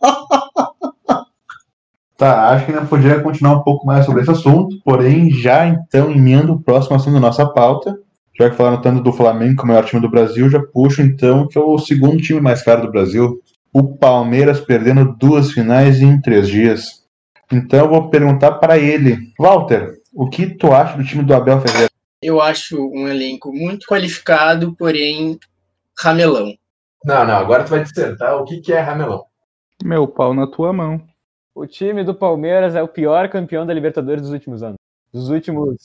Tá, 2.18 2.50
acho 2.50 2.66
que 2.66 2.72
ainda 2.72 2.86
poderia 2.86 3.20
continuar 3.20 3.58
um 3.58 3.64
pouco 3.64 3.86
mais 3.86 4.06
sobre 4.06 4.22
esse 4.22 4.32
assunto, 4.32 4.78
porém, 4.84 5.30
já 5.32 5.68
então, 5.68 6.10
emendo 6.12 6.54
o 6.54 6.62
próximo 6.62 6.96
assunto 6.96 7.16
da 7.16 7.20
nossa 7.20 7.46
pauta. 7.46 7.98
Já 8.38 8.50
que 8.50 8.56
falaram 8.56 8.82
tanto 8.82 9.02
do 9.02 9.14
Flamengo, 9.14 9.56
que 9.56 9.62
é 9.62 9.64
o 9.64 9.68
maior 9.68 9.86
time 9.86 10.02
do 10.02 10.10
Brasil, 10.10 10.50
já 10.50 10.62
puxo 10.62 11.02
então 11.02 11.48
que 11.48 11.58
é 11.58 11.62
o 11.62 11.78
segundo 11.78 12.22
time 12.22 12.42
mais 12.42 12.62
caro 12.62 12.82
do 12.82 12.92
Brasil. 12.92 13.42
O 13.74 13.96
Palmeiras 13.98 14.60
perdendo 14.60 15.16
duas 15.18 15.52
finais 15.52 16.02
em 16.02 16.20
três 16.20 16.48
dias. 16.48 17.06
Então 17.52 17.80
eu 17.80 17.90
vou 17.90 18.10
perguntar 18.10 18.54
para 18.54 18.78
ele, 18.78 19.18
Walter, 19.40 19.94
o 20.14 20.30
que 20.30 20.48
tu 20.48 20.74
acha 20.74 20.98
do 20.98 21.04
time 21.04 21.24
do 21.24 21.34
Abel 21.34 21.62
Ferreira? 21.62 21.90
eu 22.26 22.42
acho 22.42 22.78
um 22.78 23.08
elenco 23.08 23.52
muito 23.54 23.86
qualificado, 23.86 24.76
porém 24.76 25.40
ramelão. 25.98 26.54
Não, 27.04 27.26
não, 27.26 27.36
agora 27.36 27.64
tu 27.64 27.70
vai 27.70 27.84
dissertar 27.84 28.36
o 28.38 28.46
que, 28.46 28.62
que 28.62 28.74
é 28.74 28.80
ramelão. 28.80 29.24
Meu 29.84 30.08
pau 30.08 30.34
na 30.34 30.48
tua 30.48 30.74
mão. 30.74 31.00
O 31.56 31.66
time 31.66 32.04
do 32.04 32.14
Palmeiras 32.14 32.76
é 32.76 32.84
o 32.84 32.88
pior 32.88 33.30
campeão 33.30 33.66
da 33.66 33.74
Libertadores 33.74 34.22
dos 34.24 34.32
últimos 34.32 34.62
anos. 34.62 34.76
Dos 35.14 35.30
últimos 35.30 35.78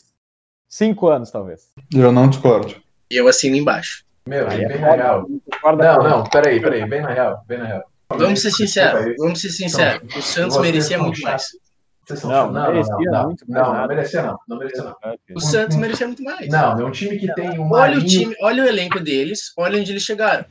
cinco 0.68 1.06
anos, 1.06 1.30
talvez. 1.30 1.70
Eu 1.94 2.10
não 2.10 2.28
discordo. 2.28 2.74
Eu 3.08 3.28
assino 3.28 3.54
embaixo. 3.54 4.04
Meu, 4.26 4.48
Aí 4.48 4.64
é 4.64 4.68
bem 4.68 4.80
na 4.80 4.90
real. 4.92 5.26
Não, 5.64 6.02
não, 6.02 6.24
peraí, 6.24 6.60
peraí, 6.60 6.84
bem 6.88 7.02
na 7.02 7.10
real, 7.10 7.44
bem 7.46 7.58
na 7.58 7.66
real. 7.66 7.84
Vamos 8.08 8.42
ser 8.42 8.50
sinceros, 8.50 9.14
vamos 9.16 9.40
ser 9.40 9.50
sinceros. 9.50 10.16
O 10.16 10.20
Santos 10.20 10.58
merecia 10.58 10.98
muito 10.98 11.20
mais. 11.20 11.42
chatos. 11.42 11.60
Vocês 12.04 12.20
são 12.20 12.30
Não, 12.30 12.50
não, 12.50 12.52
não, 12.52 12.72
merecia 12.72 12.94
não, 12.96 13.12
não, 13.12 13.24
muito 13.26 13.44
mais 13.48 13.62
não, 13.62 13.68
não 13.72 13.80
nada. 13.80 13.94
merecia 13.94 14.22
não, 14.22 14.38
não 14.48 14.58
merecia 14.58 14.82
não. 14.82 14.96
O 15.36 15.40
Santos 15.40 15.76
merecia 15.76 16.06
muito 16.08 16.24
mais. 16.24 16.48
Não, 16.48 16.80
é 16.80 16.84
um 16.84 16.90
time 16.90 17.16
que 17.16 17.32
tem 17.34 17.50
um 17.60 17.72
Olha 17.72 17.98
o 17.98 18.04
time, 18.04 18.34
olha 18.42 18.64
o 18.64 18.66
elenco 18.66 18.98
deles, 18.98 19.52
olha 19.56 19.78
onde 19.78 19.92
eles 19.92 20.02
chegaram. 20.02 20.44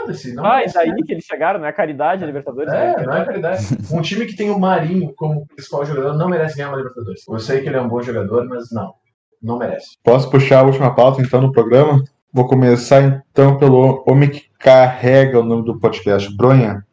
Foda-se, 0.00 0.34
não 0.34 0.44
Ah, 0.44 0.64
e 0.64 0.72
daí 0.72 0.94
que 1.02 1.12
eles 1.12 1.24
chegaram, 1.24 1.60
não 1.60 1.66
é 1.66 1.72
caridade 1.72 2.22
a 2.22 2.26
Libertadores? 2.26 2.72
É, 2.72 2.96
né? 2.96 3.02
não 3.04 3.14
é 3.14 3.24
verdade. 3.24 3.64
Um 3.90 4.00
time 4.00 4.26
que 4.26 4.36
tem 4.36 4.50
o 4.50 4.58
Marinho 4.58 5.12
como 5.14 5.46
principal 5.46 5.84
jogador 5.84 6.14
não 6.14 6.28
merece 6.28 6.56
ganhar 6.56 6.68
uma 6.68 6.78
Libertadores. 6.78 7.22
Eu 7.28 7.38
sei 7.38 7.60
que 7.60 7.68
ele 7.68 7.76
é 7.76 7.80
um 7.80 7.88
bom 7.88 8.00
jogador, 8.02 8.46
mas 8.48 8.70
não. 8.70 8.94
Não 9.42 9.58
merece. 9.58 9.96
Posso 10.02 10.30
puxar 10.30 10.60
a 10.60 10.64
última 10.64 10.94
pauta 10.94 11.22
então 11.22 11.40
do 11.40 11.52
programa? 11.52 12.02
Vou 12.32 12.46
começar 12.46 13.24
então 13.30 13.58
pelo 13.58 14.04
homem 14.06 14.28
que 14.30 14.44
carrega 14.58 15.40
o 15.40 15.44
nome 15.44 15.64
do 15.64 15.78
podcast, 15.78 16.34
Bronha. 16.36 16.84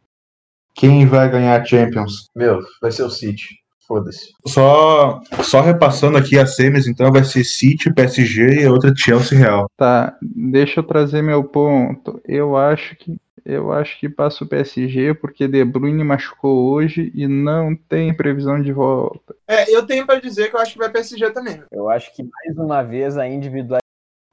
Quem 0.74 1.06
vai 1.06 1.30
ganhar 1.30 1.60
a 1.60 1.66
Champions? 1.66 2.30
Meu, 2.36 2.60
vai 2.82 2.92
ser 2.92 3.04
o 3.04 3.10
City. 3.10 3.56
Foda-se. 3.88 4.34
Só, 4.46 5.22
só 5.42 5.62
repassando 5.62 6.18
aqui 6.18 6.38
as 6.38 6.56
semis, 6.56 6.88
então 6.88 7.12
vai 7.12 7.24
ser 7.24 7.44
City, 7.46 7.94
PSG 7.94 8.62
e 8.62 8.66
a 8.66 8.72
outra 8.72 8.94
Chelsea 8.96 9.38
Real. 9.38 9.70
Tá, 9.78 10.18
deixa 10.22 10.82
eu 10.82 10.84
trazer 10.84 11.22
meu 11.22 11.44
ponto. 11.44 12.20
Eu 12.26 12.58
acho 12.58 12.96
que 12.98 13.18
eu 13.46 13.72
acho 13.72 13.98
que 13.98 14.10
passa 14.10 14.44
o 14.44 14.48
PSG 14.48 15.14
porque 15.14 15.48
De 15.48 15.64
Bruyne 15.64 16.04
machucou 16.04 16.70
hoje 16.70 17.10
e 17.16 17.26
não 17.30 17.74
tem 17.74 18.14
previsão 18.14 18.62
de 18.62 18.74
volta. 18.74 19.34
É, 19.48 19.74
eu 19.74 19.86
tenho 19.86 20.06
pra 20.06 20.20
dizer 20.20 20.50
que 20.50 20.58
eu 20.58 20.60
acho 20.60 20.74
que 20.74 20.80
vai 20.80 20.90
PSG 20.90 21.32
também. 21.32 21.64
Eu 21.72 21.90
acho 21.90 22.14
que 22.14 22.24
mais 22.24 22.58
uma 22.58 22.84
vez 22.84 23.18
a 23.18 23.26
individualidade. 23.26 23.87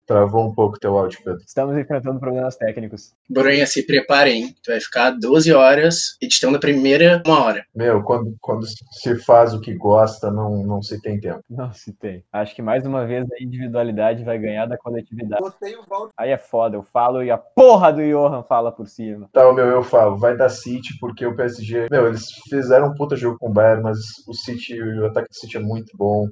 Travou 0.06 0.46
um 0.46 0.54
pouco 0.54 0.78
teu 0.78 0.98
áudio, 0.98 1.18
Pedro. 1.24 1.40
Estamos 1.46 1.76
enfrentando 1.78 2.20
problemas 2.20 2.56
técnicos. 2.56 3.14
Bronha, 3.28 3.66
se 3.66 3.86
prepare, 3.86 4.32
hein? 4.32 4.54
Tu 4.62 4.70
vai 4.70 4.80
ficar 4.80 5.10
12 5.10 5.52
horas 5.52 6.16
editando 6.20 6.56
a 6.56 6.60
primeira 6.60 7.22
uma 7.26 7.42
hora. 7.42 7.64
Meu, 7.74 8.02
quando, 8.02 8.36
quando 8.40 8.66
se 8.66 9.16
faz 9.24 9.54
o 9.54 9.60
que 9.60 9.74
gosta, 9.74 10.30
não, 10.30 10.62
não 10.62 10.82
se 10.82 11.00
tem 11.00 11.18
tempo. 11.18 11.42
Não 11.48 11.72
se 11.72 11.92
tem. 11.92 12.22
Acho 12.32 12.54
que 12.54 12.60
mais 12.60 12.84
uma 12.84 13.06
vez 13.06 13.26
a 13.32 13.42
individualidade 13.42 14.24
vai 14.24 14.38
ganhar 14.38 14.66
da 14.66 14.76
coletividade. 14.76 15.42
Botei 15.42 15.74
o 15.74 15.84
Valdo. 15.88 16.10
Aí 16.16 16.30
é 16.30 16.38
foda, 16.38 16.76
eu 16.76 16.82
falo 16.82 17.22
e 17.22 17.30
a 17.30 17.38
porra 17.38 17.92
do 17.92 18.02
Johan 18.02 18.42
fala 18.42 18.70
por 18.70 18.88
cima. 18.88 19.28
Tá, 19.32 19.50
meu, 19.52 19.66
eu 19.66 19.82
falo, 19.82 20.18
vai 20.18 20.36
dar 20.36 20.48
City, 20.48 20.98
porque 21.00 21.24
o 21.24 21.34
PSG. 21.34 21.88
Meu, 21.90 22.08
eles 22.08 22.26
fizeram 22.48 22.88
um 22.88 22.94
puta 22.94 23.16
jogo 23.16 23.38
com 23.38 23.48
o 23.48 23.52
Bayern, 23.52 23.82
mas 23.82 23.98
o 24.28 24.34
City, 24.34 24.80
o 24.80 25.06
ataque 25.06 25.28
do 25.28 25.36
City 25.36 25.56
é 25.56 25.60
muito 25.60 25.96
bom. 25.96 26.28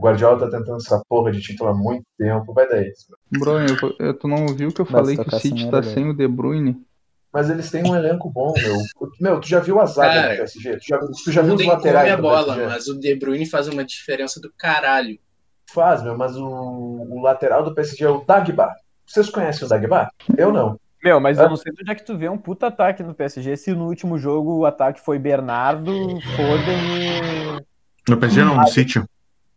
O 0.00 0.02
Guardiola 0.02 0.38
tá 0.38 0.46
tentando 0.46 0.78
essa 0.78 1.02
porra 1.06 1.30
de 1.30 1.42
título 1.42 1.68
há 1.68 1.74
muito 1.74 2.06
tempo, 2.16 2.54
vai 2.54 2.66
dar 2.66 2.82
isso. 2.82 3.14
Bruno, 3.30 3.66
tu 4.18 4.26
não 4.26 4.46
ouviu 4.46 4.72
que 4.72 4.80
eu 4.80 4.86
falei 4.86 5.14
que 5.14 5.28
o 5.28 5.38
City 5.38 5.70
tá 5.70 5.82
sem 5.82 6.08
o 6.08 6.14
De 6.14 6.26
Bruyne? 6.26 6.82
Mas 7.30 7.50
eles 7.50 7.70
têm 7.70 7.84
um 7.86 7.94
elenco 7.94 8.30
bom, 8.30 8.54
meu. 8.56 8.76
Meu, 9.20 9.38
tu 9.38 9.46
já 9.46 9.60
viu 9.60 9.78
a 9.78 9.84
zaga 9.84 10.14
Cara, 10.14 10.32
do 10.32 10.36
PSG? 10.38 10.76
Tu 10.78 10.86
já, 10.88 10.98
tu 10.98 11.30
já 11.30 11.42
viu 11.42 11.54
os 11.54 11.66
laterais 11.66 12.12
a 12.12 12.16
do 12.16 12.22
bola, 12.22 12.54
PSG? 12.54 12.66
mas 12.66 12.88
o 12.88 12.98
De 12.98 13.14
Bruyne 13.14 13.44
faz 13.44 13.68
uma 13.68 13.84
diferença 13.84 14.40
do 14.40 14.50
caralho. 14.56 15.18
Faz, 15.70 16.02
meu, 16.02 16.16
mas 16.16 16.34
o, 16.34 16.46
o 16.46 17.20
lateral 17.20 17.62
do 17.62 17.74
PSG 17.74 18.02
é 18.02 18.08
o 18.08 18.24
Dagba. 18.24 18.74
Vocês 19.06 19.28
conhecem 19.28 19.66
o 19.66 19.68
Dagba? 19.68 20.10
Eu 20.34 20.50
não. 20.50 20.80
Meu, 21.04 21.20
mas 21.20 21.38
eu 21.38 21.46
não 21.46 21.56
sei 21.56 21.74
de 21.74 21.82
onde 21.82 21.92
é 21.92 21.94
que 21.94 22.06
tu 22.06 22.16
vê 22.16 22.28
um 22.30 22.38
puta 22.38 22.68
ataque 22.68 23.02
no 23.02 23.14
PSG 23.14 23.54
se 23.58 23.74
no 23.74 23.86
último 23.86 24.18
jogo 24.18 24.60
o 24.60 24.64
ataque 24.64 24.98
foi 24.98 25.18
Bernardo, 25.18 25.92
Foden 26.36 27.58
e. 27.58 28.10
No 28.10 28.16
PSG 28.16 28.42
não, 28.42 28.56
no 28.56 28.66
City. 28.66 29.02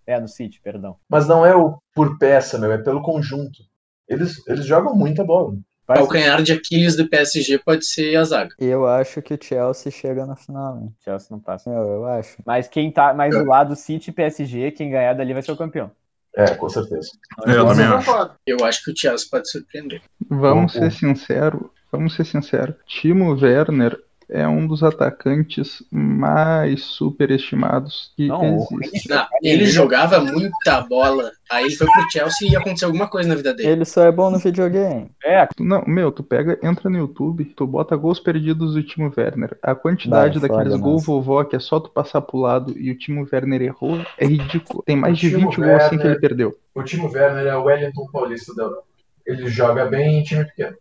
É, 0.06 0.20
no 0.20 0.28
City, 0.28 0.60
perdão. 0.62 0.98
Mas 1.10 1.28
não 1.28 1.46
é 1.46 1.56
o 1.56 1.78
por 1.94 2.18
peça, 2.18 2.58
meu, 2.58 2.72
é 2.72 2.78
pelo 2.78 3.02
conjunto. 3.02 3.64
Eles, 4.08 4.46
eles 4.48 4.66
jogam 4.66 4.94
muita 4.96 5.24
bola. 5.24 5.52
O 5.54 5.58
Parece- 5.86 6.06
calcanhar 6.06 6.42
de 6.42 6.54
Aquiles 6.54 6.96
do 6.96 7.08
PSG 7.10 7.58
pode 7.60 7.86
ser 7.86 8.16
a 8.16 8.24
zaga. 8.24 8.56
Eu 8.60 8.88
acho 8.88 9.22
que 9.22 9.34
o 9.34 9.40
Chelsea 9.42 9.92
chega 9.92 10.26
na 10.26 10.36
final, 10.36 10.76
né? 10.78 10.88
Chelsea 11.04 11.28
não 11.32 11.40
passa. 11.40 11.70
Meu, 11.70 11.82
eu 11.82 12.06
acho. 12.06 12.38
Mas 12.46 12.68
quem 12.68 12.90
tá 12.92 13.14
mais 13.14 13.36
do 13.36 13.44
lado 13.46 13.76
City 13.76 14.10
e 14.10 14.14
PSG, 14.14 14.72
quem 14.72 14.90
ganhar 14.90 15.14
dali 15.14 15.34
vai 15.34 15.42
ser 15.42 15.52
o 15.52 15.58
campeão. 15.58 15.92
É, 16.36 16.56
com 16.56 16.68
certeza. 16.70 17.10
Eu 17.46 17.68
também 17.68 17.86
eu 17.86 17.96
acho. 17.98 18.32
Eu 18.48 18.66
acho 18.66 18.84
que 18.84 18.92
o 18.92 18.98
Chelsea 18.98 19.28
pode 19.30 19.50
surpreender. 19.52 20.02
Vamos 20.30 20.74
Bom, 20.74 20.80
ser 20.80 20.90
bom. 20.90 20.92
sinceros, 21.16 21.62
vamos 21.92 22.16
ser 22.16 22.26
sinceros. 22.26 22.76
Timo 22.88 23.34
Werner 23.40 24.00
é 24.30 24.48
um 24.48 24.68
dos 24.68 24.84
atacantes 24.84 25.84
mais 25.92 26.84
superestimados 26.84 28.12
que 28.16 28.28
Não, 28.28 28.68
existe. 28.82 29.10
Não, 29.10 29.26
ele 29.42 29.66
jogava 29.66 30.20
muita 30.20 30.82
bola. 30.82 31.32
Aí 31.50 31.66
ele 31.66 31.76
foi 31.76 31.88
pro 31.88 32.12
Chelsea 32.12 32.50
e 32.50 32.56
aconteceu 32.56 32.88
alguma 32.88 33.08
coisa 33.08 33.30
na 33.30 33.36
vida 33.36 33.54
dele. 33.54 33.70
Ele 33.70 33.86
só 33.86 34.06
é 34.06 34.12
bom 34.12 34.30
no 34.30 34.40
videogame. 34.40 35.12
É, 35.24 35.48
Não, 35.60 35.84
meu, 35.86 36.12
tu 36.12 36.24
pega, 36.24 36.58
entra 36.64 36.90
no 36.90 36.98
YouTube, 36.98 37.46
tu 37.46 37.68
bota 37.68 37.96
gols 37.96 38.20
perdidos 38.20 38.74
do 38.74 38.84
Timo 38.84 39.14
Werner. 39.16 39.58
A 39.62 39.76
quantidade 39.76 40.40
Vai, 40.40 40.50
daqueles 40.50 40.80
gols 40.80 41.06
vovó 41.06 41.44
que 41.44 41.56
é 41.56 41.60
só 41.60 41.80
tu 41.80 41.90
passar 41.90 42.22
pro 42.22 42.40
lado 42.40 42.78
e 42.78 42.92
o 42.92 42.98
Timo 42.98 43.28
Werner 43.32 43.62
errou 43.62 44.04
é 44.18 44.26
ridículo. 44.26 44.84
Tem 44.84 44.96
mais 44.96 45.18
de 45.18 45.28
O 45.28 45.30
Timo 45.32 45.50
20 45.52 45.56
gols 45.58 45.84
assim 45.84 45.98
que 45.98 46.08
ele 46.08 46.20
perdeu. 46.20 46.58
O 46.74 46.84
Timo 46.84 47.12
Werner 47.12 47.46
é 47.46 47.56
o 47.56 47.64
Wellington 47.64 48.08
Paulista 48.12 48.54
da 48.56 48.64
Europa. 48.64 48.88
Ele 49.26 49.48
joga 49.48 49.86
bem 49.86 50.20
em 50.20 50.24
time 50.24 50.46
pequeno. 50.46 50.76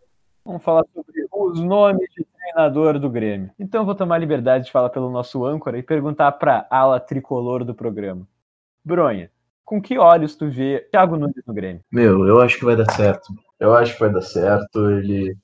vamos 0.44 0.62
falar 0.62 0.84
sobre 0.92 1.26
os 1.32 1.60
nomes 1.60 2.08
de 2.16 2.26
treinador 2.52 2.98
do 2.98 3.10
Grêmio. 3.10 3.50
Então 3.58 3.82
eu 3.82 3.86
vou 3.86 3.94
tomar 3.94 4.16
a 4.16 4.18
liberdade 4.18 4.66
de 4.66 4.72
falar 4.72 4.90
pelo 4.90 5.10
nosso 5.10 5.44
âncora 5.44 5.78
e 5.78 5.82
perguntar 5.82 6.32
pra 6.32 6.66
ala 6.70 7.00
tricolor 7.00 7.64
do 7.64 7.74
programa. 7.74 8.26
Bronha, 8.84 9.30
com 9.64 9.80
que 9.80 9.98
olhos 9.98 10.36
tu 10.36 10.50
vê 10.50 10.86
Thiago 10.90 11.16
Nunes 11.16 11.42
no 11.46 11.54
Grêmio? 11.54 11.82
Meu, 11.90 12.26
eu 12.26 12.40
acho 12.40 12.58
que 12.58 12.64
vai 12.64 12.76
dar 12.76 12.90
certo. 12.92 13.32
Eu 13.58 13.74
acho 13.74 13.94
que 13.94 14.00
vai 14.00 14.12
dar 14.12 14.22
certo. 14.22 14.90
Ele 14.90 15.36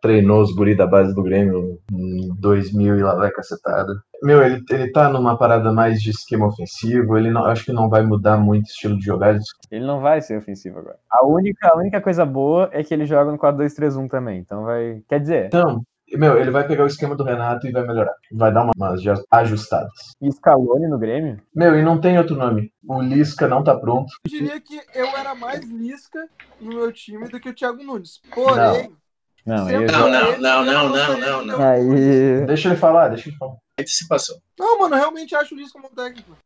treinou 0.00 0.40
os 0.40 0.54
guri 0.54 0.76
da 0.76 0.86
base 0.86 1.14
do 1.14 1.22
Grêmio 1.22 1.80
em 1.90 2.28
2000 2.38 2.98
e 2.98 3.02
lá 3.02 3.14
vai 3.16 3.30
cacetada. 3.30 3.92
Meu, 4.22 4.42
ele, 4.42 4.62
ele 4.70 4.92
tá 4.92 5.08
numa 5.08 5.36
parada 5.36 5.72
mais 5.72 6.00
de 6.00 6.10
esquema 6.10 6.46
ofensivo. 6.46 7.16
Ele 7.16 7.30
não, 7.30 7.44
acho 7.46 7.64
que 7.64 7.72
não 7.72 7.88
vai 7.88 8.02
mudar 8.02 8.36
muito 8.36 8.66
o 8.66 8.68
estilo 8.68 8.98
de 8.98 9.04
jogar. 9.04 9.36
Ele 9.70 9.84
não 9.84 10.00
vai 10.00 10.20
ser 10.20 10.38
ofensivo 10.38 10.78
agora. 10.78 10.98
A 11.10 11.26
única, 11.26 11.68
a 11.68 11.76
única 11.76 12.00
coisa 12.00 12.24
boa 12.24 12.68
é 12.72 12.84
que 12.84 12.94
ele 12.94 13.06
joga 13.06 13.32
no 13.32 13.38
4-2-3-1 13.38 14.08
também. 14.08 14.38
Então 14.38 14.64
vai. 14.64 15.02
Quer 15.08 15.20
dizer, 15.20 15.46
Então, 15.46 15.82
meu, 16.14 16.38
ele 16.38 16.50
vai 16.50 16.66
pegar 16.66 16.84
o 16.84 16.86
esquema 16.86 17.16
do 17.16 17.24
Renato 17.24 17.66
e 17.66 17.72
vai 17.72 17.86
melhorar. 17.86 18.14
Vai 18.32 18.52
dar 18.52 18.62
uma- 18.62 18.72
umas 18.76 19.02
já 19.02 19.14
ajustadas. 19.30 19.92
Scaloni 20.32 20.86
no 20.88 20.98
Grêmio? 20.98 21.40
Meu, 21.54 21.76
e 21.78 21.82
não 21.82 22.00
tem 22.00 22.16
outro 22.18 22.36
nome. 22.36 22.72
O 22.86 23.02
Lisca 23.02 23.48
não 23.48 23.64
tá 23.64 23.74
pronto. 23.76 24.12
Eu 24.24 24.30
diria 24.30 24.60
que 24.60 24.80
eu 24.94 25.06
era 25.16 25.34
mais 25.34 25.68
Lisca 25.68 26.28
no 26.60 26.74
meu 26.74 26.92
time 26.92 27.28
do 27.28 27.40
que 27.40 27.48
o 27.48 27.54
Thiago 27.54 27.82
Nunes. 27.82 28.20
Porém, 28.32 28.92
Não, 29.44 29.64
sempre 29.66 29.84
eu 29.84 29.92
Não, 29.92 30.10
não, 30.10 30.64
não, 30.64 30.64
não, 30.64 31.18
não, 31.20 31.44
não. 31.44 31.56
ter- 31.58 31.64
Aí. 31.64 32.46
Deixa 32.46 32.68
ele 32.68 32.76
falar, 32.76 33.08
deixa 33.08 33.28
ele 33.28 33.36
falar. 33.36 33.54
Antecipação. 33.78 34.36
Não, 34.58 34.78
mano, 34.80 34.94
eu 34.94 34.98
realmente 34.98 35.34
acho 35.36 35.54
o 35.54 35.58
Lisca 35.58 35.78
um 35.78 35.82
bom 35.82 35.88
técnico. 35.94 36.36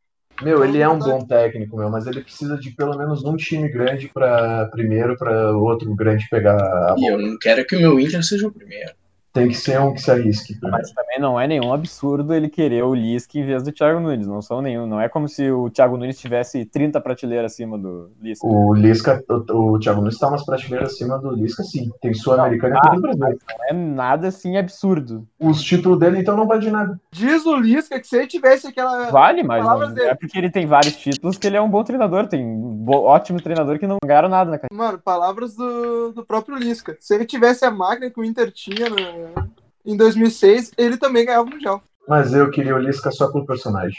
Meu, 0.42 0.64
ele 0.64 0.78
é 0.78 0.88
um 0.88 0.98
bom 0.98 1.24
técnico, 1.26 1.76
meu, 1.76 1.90
mas 1.90 2.06
ele 2.06 2.22
precisa 2.22 2.56
de 2.56 2.70
pelo 2.70 2.96
menos 2.96 3.22
um 3.24 3.36
time 3.36 3.68
grande 3.68 4.08
para 4.08 4.66
primeiro 4.68 5.14
para 5.16 5.52
outro 5.52 5.94
grande 5.94 6.26
pegar 6.30 6.56
a 6.56 6.94
E 6.96 7.06
eu 7.10 7.18
não 7.18 7.36
quero 7.38 7.64
que 7.66 7.76
o 7.76 7.80
meu 7.80 8.00
Inter 8.00 8.22
seja 8.24 8.48
o 8.48 8.52
primeiro. 8.52 8.90
Tem 9.32 9.46
que 9.48 9.54
ser 9.54 9.80
um 9.80 9.94
que 9.94 10.00
se 10.02 10.10
arrisque. 10.10 10.56
Mas 10.60 10.90
também 10.92 11.20
não 11.20 11.38
é 11.38 11.46
nenhum 11.46 11.72
absurdo 11.72 12.34
ele 12.34 12.48
querer 12.48 12.82
o 12.82 12.92
Lisca 12.94 13.38
em 13.38 13.44
vez 13.46 13.62
do 13.62 13.70
Thiago 13.70 14.00
Nunes. 14.00 14.26
Não 14.26 14.42
são 14.42 14.60
nenhum. 14.60 14.86
Não 14.86 15.00
é 15.00 15.08
como 15.08 15.28
se 15.28 15.48
o 15.50 15.70
Thiago 15.70 15.96
Nunes 15.96 16.18
tivesse 16.18 16.64
30 16.64 17.00
prateleiras 17.00 17.52
acima 17.52 17.78
do 17.78 18.10
Lisca. 18.20 18.44
O 18.46 18.74
Lisca, 18.74 19.22
o, 19.28 19.74
o 19.74 19.78
Thiago 19.78 20.00
Nunes 20.00 20.14
está 20.14 20.26
umas 20.28 20.44
prateleiras 20.44 20.92
acima 20.92 21.16
do 21.18 21.30
Lisca, 21.30 21.62
sim. 21.62 21.90
Tem 22.02 22.12
Sul-Americana 22.12 22.76
e 22.76 22.80
Copa 22.80 22.96
do 22.96 23.16
Brasil. 23.18 23.38
Não 23.58 23.64
é 23.68 23.72
nada 23.72 24.28
assim 24.28 24.56
absurdo. 24.56 25.24
Os 25.38 25.62
títulos 25.62 25.98
dele, 26.00 26.18
então, 26.18 26.36
não 26.36 26.46
vale 26.48 26.60
de 26.62 26.70
nada. 26.72 27.00
Diz 27.12 27.46
o 27.46 27.54
Lisca 27.56 28.00
que 28.00 28.06
se 28.08 28.16
ele 28.16 28.26
tivesse 28.26 28.66
aquela. 28.66 29.10
Vale, 29.10 29.44
mas 29.44 29.62
Palavras 29.62 29.88
não 29.90 29.94
dele. 29.94 30.08
é 30.08 30.14
porque 30.16 30.36
ele 30.38 30.50
tem 30.50 30.66
vários 30.66 30.96
títulos 30.96 31.38
que 31.38 31.46
ele 31.46 31.56
é 31.56 31.60
um 31.60 31.70
bom 31.70 31.84
treinador. 31.84 32.26
Tem 32.26 32.44
um 32.44 32.84
ótimo 32.90 33.40
treinador 33.40 33.78
que 33.78 33.86
não 33.86 33.98
ganharam 34.04 34.28
nada 34.28 34.50
na 34.50 34.58
carreira. 34.58 34.74
Mano, 34.84 34.98
palavras 34.98 35.54
do, 35.54 36.12
do 36.12 36.24
próprio 36.26 36.56
Lisca. 36.56 36.96
Se 36.98 37.14
ele 37.14 37.24
tivesse 37.24 37.64
a 37.64 37.70
máquina 37.70 38.10
que 38.10 38.18
o 38.20 38.24
Inter 38.24 38.50
tinha 38.50 38.88
no- 38.90 39.19
em 39.84 39.96
2006, 39.96 40.72
ele 40.76 40.96
também 40.96 41.24
ganhava 41.24 41.44
o 41.44 41.50
Mundial. 41.50 41.82
Mas 42.08 42.32
eu 42.32 42.50
queria 42.50 42.74
o 42.74 42.78
Lisca 42.78 43.10
só 43.10 43.30
pelo 43.30 43.46
personagem. 43.46 43.98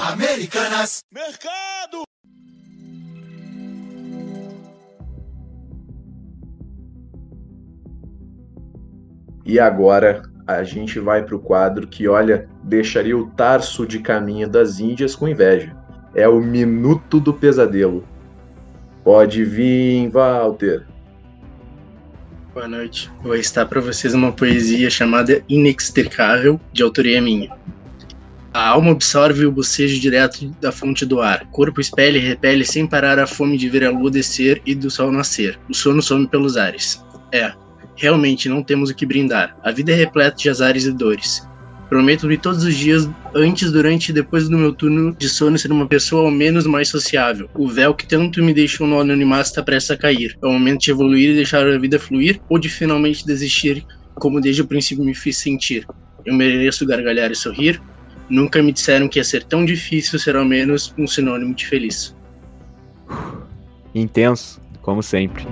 Americanas. 0.00 1.02
Mercado. 1.12 2.02
E 9.44 9.60
agora 9.60 10.22
a 10.46 10.62
gente 10.62 10.98
vai 10.98 11.22
pro 11.22 11.38
quadro 11.38 11.86
que, 11.86 12.08
olha, 12.08 12.48
deixaria 12.62 13.16
o 13.16 13.30
Tarso 13.30 13.86
de 13.86 13.98
caminho 13.98 14.48
das 14.48 14.78
Índias 14.78 15.14
com 15.14 15.28
inveja. 15.28 15.76
É 16.14 16.28
o 16.28 16.40
Minuto 16.40 17.20
do 17.20 17.32
Pesadelo. 17.32 18.06
Pode 19.02 19.44
vir, 19.44 20.08
Walter. 20.10 20.86
Boa 22.54 22.68
noite. 22.68 23.10
Vou 23.20 23.34
estar 23.34 23.66
para 23.66 23.80
vocês 23.80 24.14
uma 24.14 24.30
poesia 24.30 24.88
chamada 24.88 25.42
Inextricável, 25.48 26.60
de 26.72 26.84
autoria 26.84 27.20
minha. 27.20 27.50
A 28.52 28.68
alma 28.68 28.92
absorve 28.92 29.44
o 29.44 29.50
bocejo 29.50 30.00
direto 30.00 30.48
da 30.60 30.70
fonte 30.70 31.04
do 31.04 31.20
ar. 31.20 31.48
Corpo 31.50 31.80
espelha 31.80 32.16
e 32.16 32.20
repele 32.20 32.64
sem 32.64 32.86
parar 32.86 33.18
a 33.18 33.26
fome 33.26 33.58
de 33.58 33.68
ver 33.68 33.84
a 33.84 33.90
lua 33.90 34.08
descer 34.08 34.62
e 34.64 34.72
do 34.72 34.88
sol 34.88 35.10
nascer. 35.10 35.58
O 35.68 35.74
sono 35.74 36.00
some 36.00 36.28
pelos 36.28 36.56
ares. 36.56 37.04
É, 37.32 37.52
realmente 37.96 38.48
não 38.48 38.62
temos 38.62 38.88
o 38.88 38.94
que 38.94 39.04
brindar. 39.04 39.56
A 39.64 39.72
vida 39.72 39.90
é 39.90 39.96
repleta 39.96 40.36
de 40.36 40.48
azares 40.48 40.84
e 40.84 40.92
dores. 40.92 41.44
Prometo-me 41.94 42.36
todos 42.36 42.64
os 42.64 42.74
dias, 42.74 43.08
antes, 43.36 43.70
durante 43.70 44.08
e 44.08 44.12
depois 44.12 44.48
do 44.48 44.58
meu 44.58 44.72
turno 44.72 45.14
de 45.14 45.28
sono, 45.28 45.56
ser 45.56 45.70
uma 45.70 45.86
pessoa 45.86 46.24
ao 46.24 46.30
menos 46.32 46.66
mais 46.66 46.88
sociável. 46.88 47.48
O 47.54 47.68
véu 47.68 47.94
que 47.94 48.04
tanto 48.04 48.42
me 48.42 48.52
deixou 48.52 48.84
no 48.84 48.98
anonimato 48.98 49.42
está 49.42 49.62
prestes 49.62 49.92
a 49.92 49.96
cair. 49.96 50.36
É 50.42 50.46
o 50.48 50.52
momento 50.52 50.80
de 50.80 50.90
evoluir 50.90 51.30
e 51.30 51.36
deixar 51.36 51.64
a 51.64 51.78
vida 51.78 51.96
fluir, 51.96 52.40
ou 52.48 52.58
de 52.58 52.68
finalmente 52.68 53.24
desistir, 53.24 53.86
como 54.16 54.40
desde 54.40 54.62
o 54.62 54.66
princípio 54.66 55.04
me 55.04 55.14
fiz 55.14 55.36
sentir. 55.36 55.86
Eu 56.26 56.34
mereço 56.34 56.84
gargalhar 56.84 57.30
e 57.30 57.36
sorrir. 57.36 57.80
Nunca 58.28 58.60
me 58.60 58.72
disseram 58.72 59.06
que 59.06 59.20
ia 59.20 59.24
ser 59.24 59.44
tão 59.44 59.64
difícil 59.64 60.18
ser 60.18 60.34
ao 60.34 60.44
menos 60.44 60.92
um 60.98 61.06
sinônimo 61.06 61.54
de 61.54 61.64
feliz. 61.64 62.12
Intenso, 63.94 64.60
como 64.82 65.00
sempre. 65.00 65.46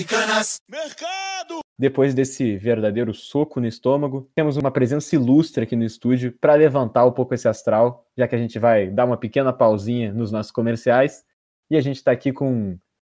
Americanas. 0.00 0.60
Mercado. 0.68 1.60
Depois 1.78 2.14
desse 2.14 2.56
verdadeiro 2.56 3.12
soco 3.12 3.60
no 3.60 3.66
estômago, 3.66 4.30
temos 4.34 4.56
uma 4.56 4.70
presença 4.70 5.14
ilustre 5.14 5.64
aqui 5.64 5.76
no 5.76 5.84
estúdio 5.84 6.32
para 6.40 6.54
levantar 6.54 7.04
um 7.04 7.12
pouco 7.12 7.34
esse 7.34 7.48
astral, 7.48 8.06
já 8.16 8.26
que 8.26 8.34
a 8.34 8.38
gente 8.38 8.58
vai 8.58 8.90
dar 8.90 9.04
uma 9.04 9.18
pequena 9.18 9.52
pausinha 9.52 10.12
nos 10.12 10.32
nossos 10.32 10.52
comerciais. 10.52 11.24
E 11.70 11.76
a 11.76 11.80
gente 11.80 11.96
está 11.96 12.12
aqui 12.12 12.32
com 12.32 12.78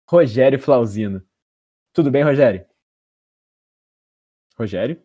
Rogério 0.09 0.59
Flauzino. 0.59 1.23
Tudo 1.93 2.09
bem, 2.09 2.23
Rogério? 2.23 2.65
Rogério? 4.57 5.01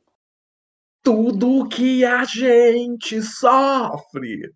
Tudo 1.02 1.68
que 1.68 2.04
a 2.04 2.24
gente 2.24 3.22
sofre 3.22 4.52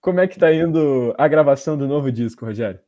Como 0.00 0.20
é 0.20 0.26
que 0.26 0.38
tá 0.38 0.52
indo 0.52 1.14
a 1.16 1.28
gravação 1.28 1.76
do 1.76 1.86
novo 1.86 2.10
disco, 2.10 2.44
Rogério? 2.44 2.80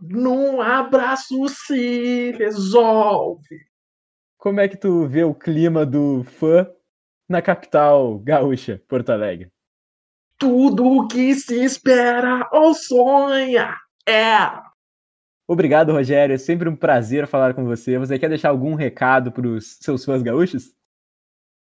Num 0.00 0.60
abraço 0.60 1.48
se 1.48 2.32
resolve. 2.32 3.66
Como 4.36 4.60
é 4.60 4.68
que 4.68 4.76
tu 4.76 5.06
vê 5.06 5.24
o 5.24 5.34
clima 5.34 5.86
do 5.86 6.24
fã 6.24 6.68
na 7.28 7.40
capital 7.40 8.18
gaúcha, 8.18 8.82
Porto 8.88 9.10
Alegre? 9.10 9.50
Tudo 10.38 10.84
o 10.84 11.08
que 11.08 11.34
se 11.34 11.64
espera 11.64 12.48
ou 12.52 12.74
sonha 12.74 13.74
é. 14.06 14.34
Obrigado, 15.46 15.92
Rogério. 15.92 16.34
É 16.34 16.38
sempre 16.38 16.68
um 16.68 16.76
prazer 16.76 17.26
falar 17.26 17.54
com 17.54 17.64
você. 17.64 17.98
Você 17.98 18.18
quer 18.18 18.28
deixar 18.28 18.48
algum 18.48 18.74
recado 18.74 19.30
para 19.30 19.46
os 19.46 19.76
seus 19.80 20.04
fãs 20.04 20.22
gaúchos? 20.22 20.74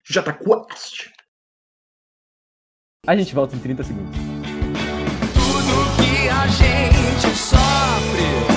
Jota 0.04 0.32
Quest. 0.32 1.10
A 3.06 3.16
gente 3.16 3.34
volta 3.34 3.56
em 3.56 3.60
30 3.60 3.84
segundos 3.84 4.16
gente 7.22 7.38
sofre. 7.38 8.51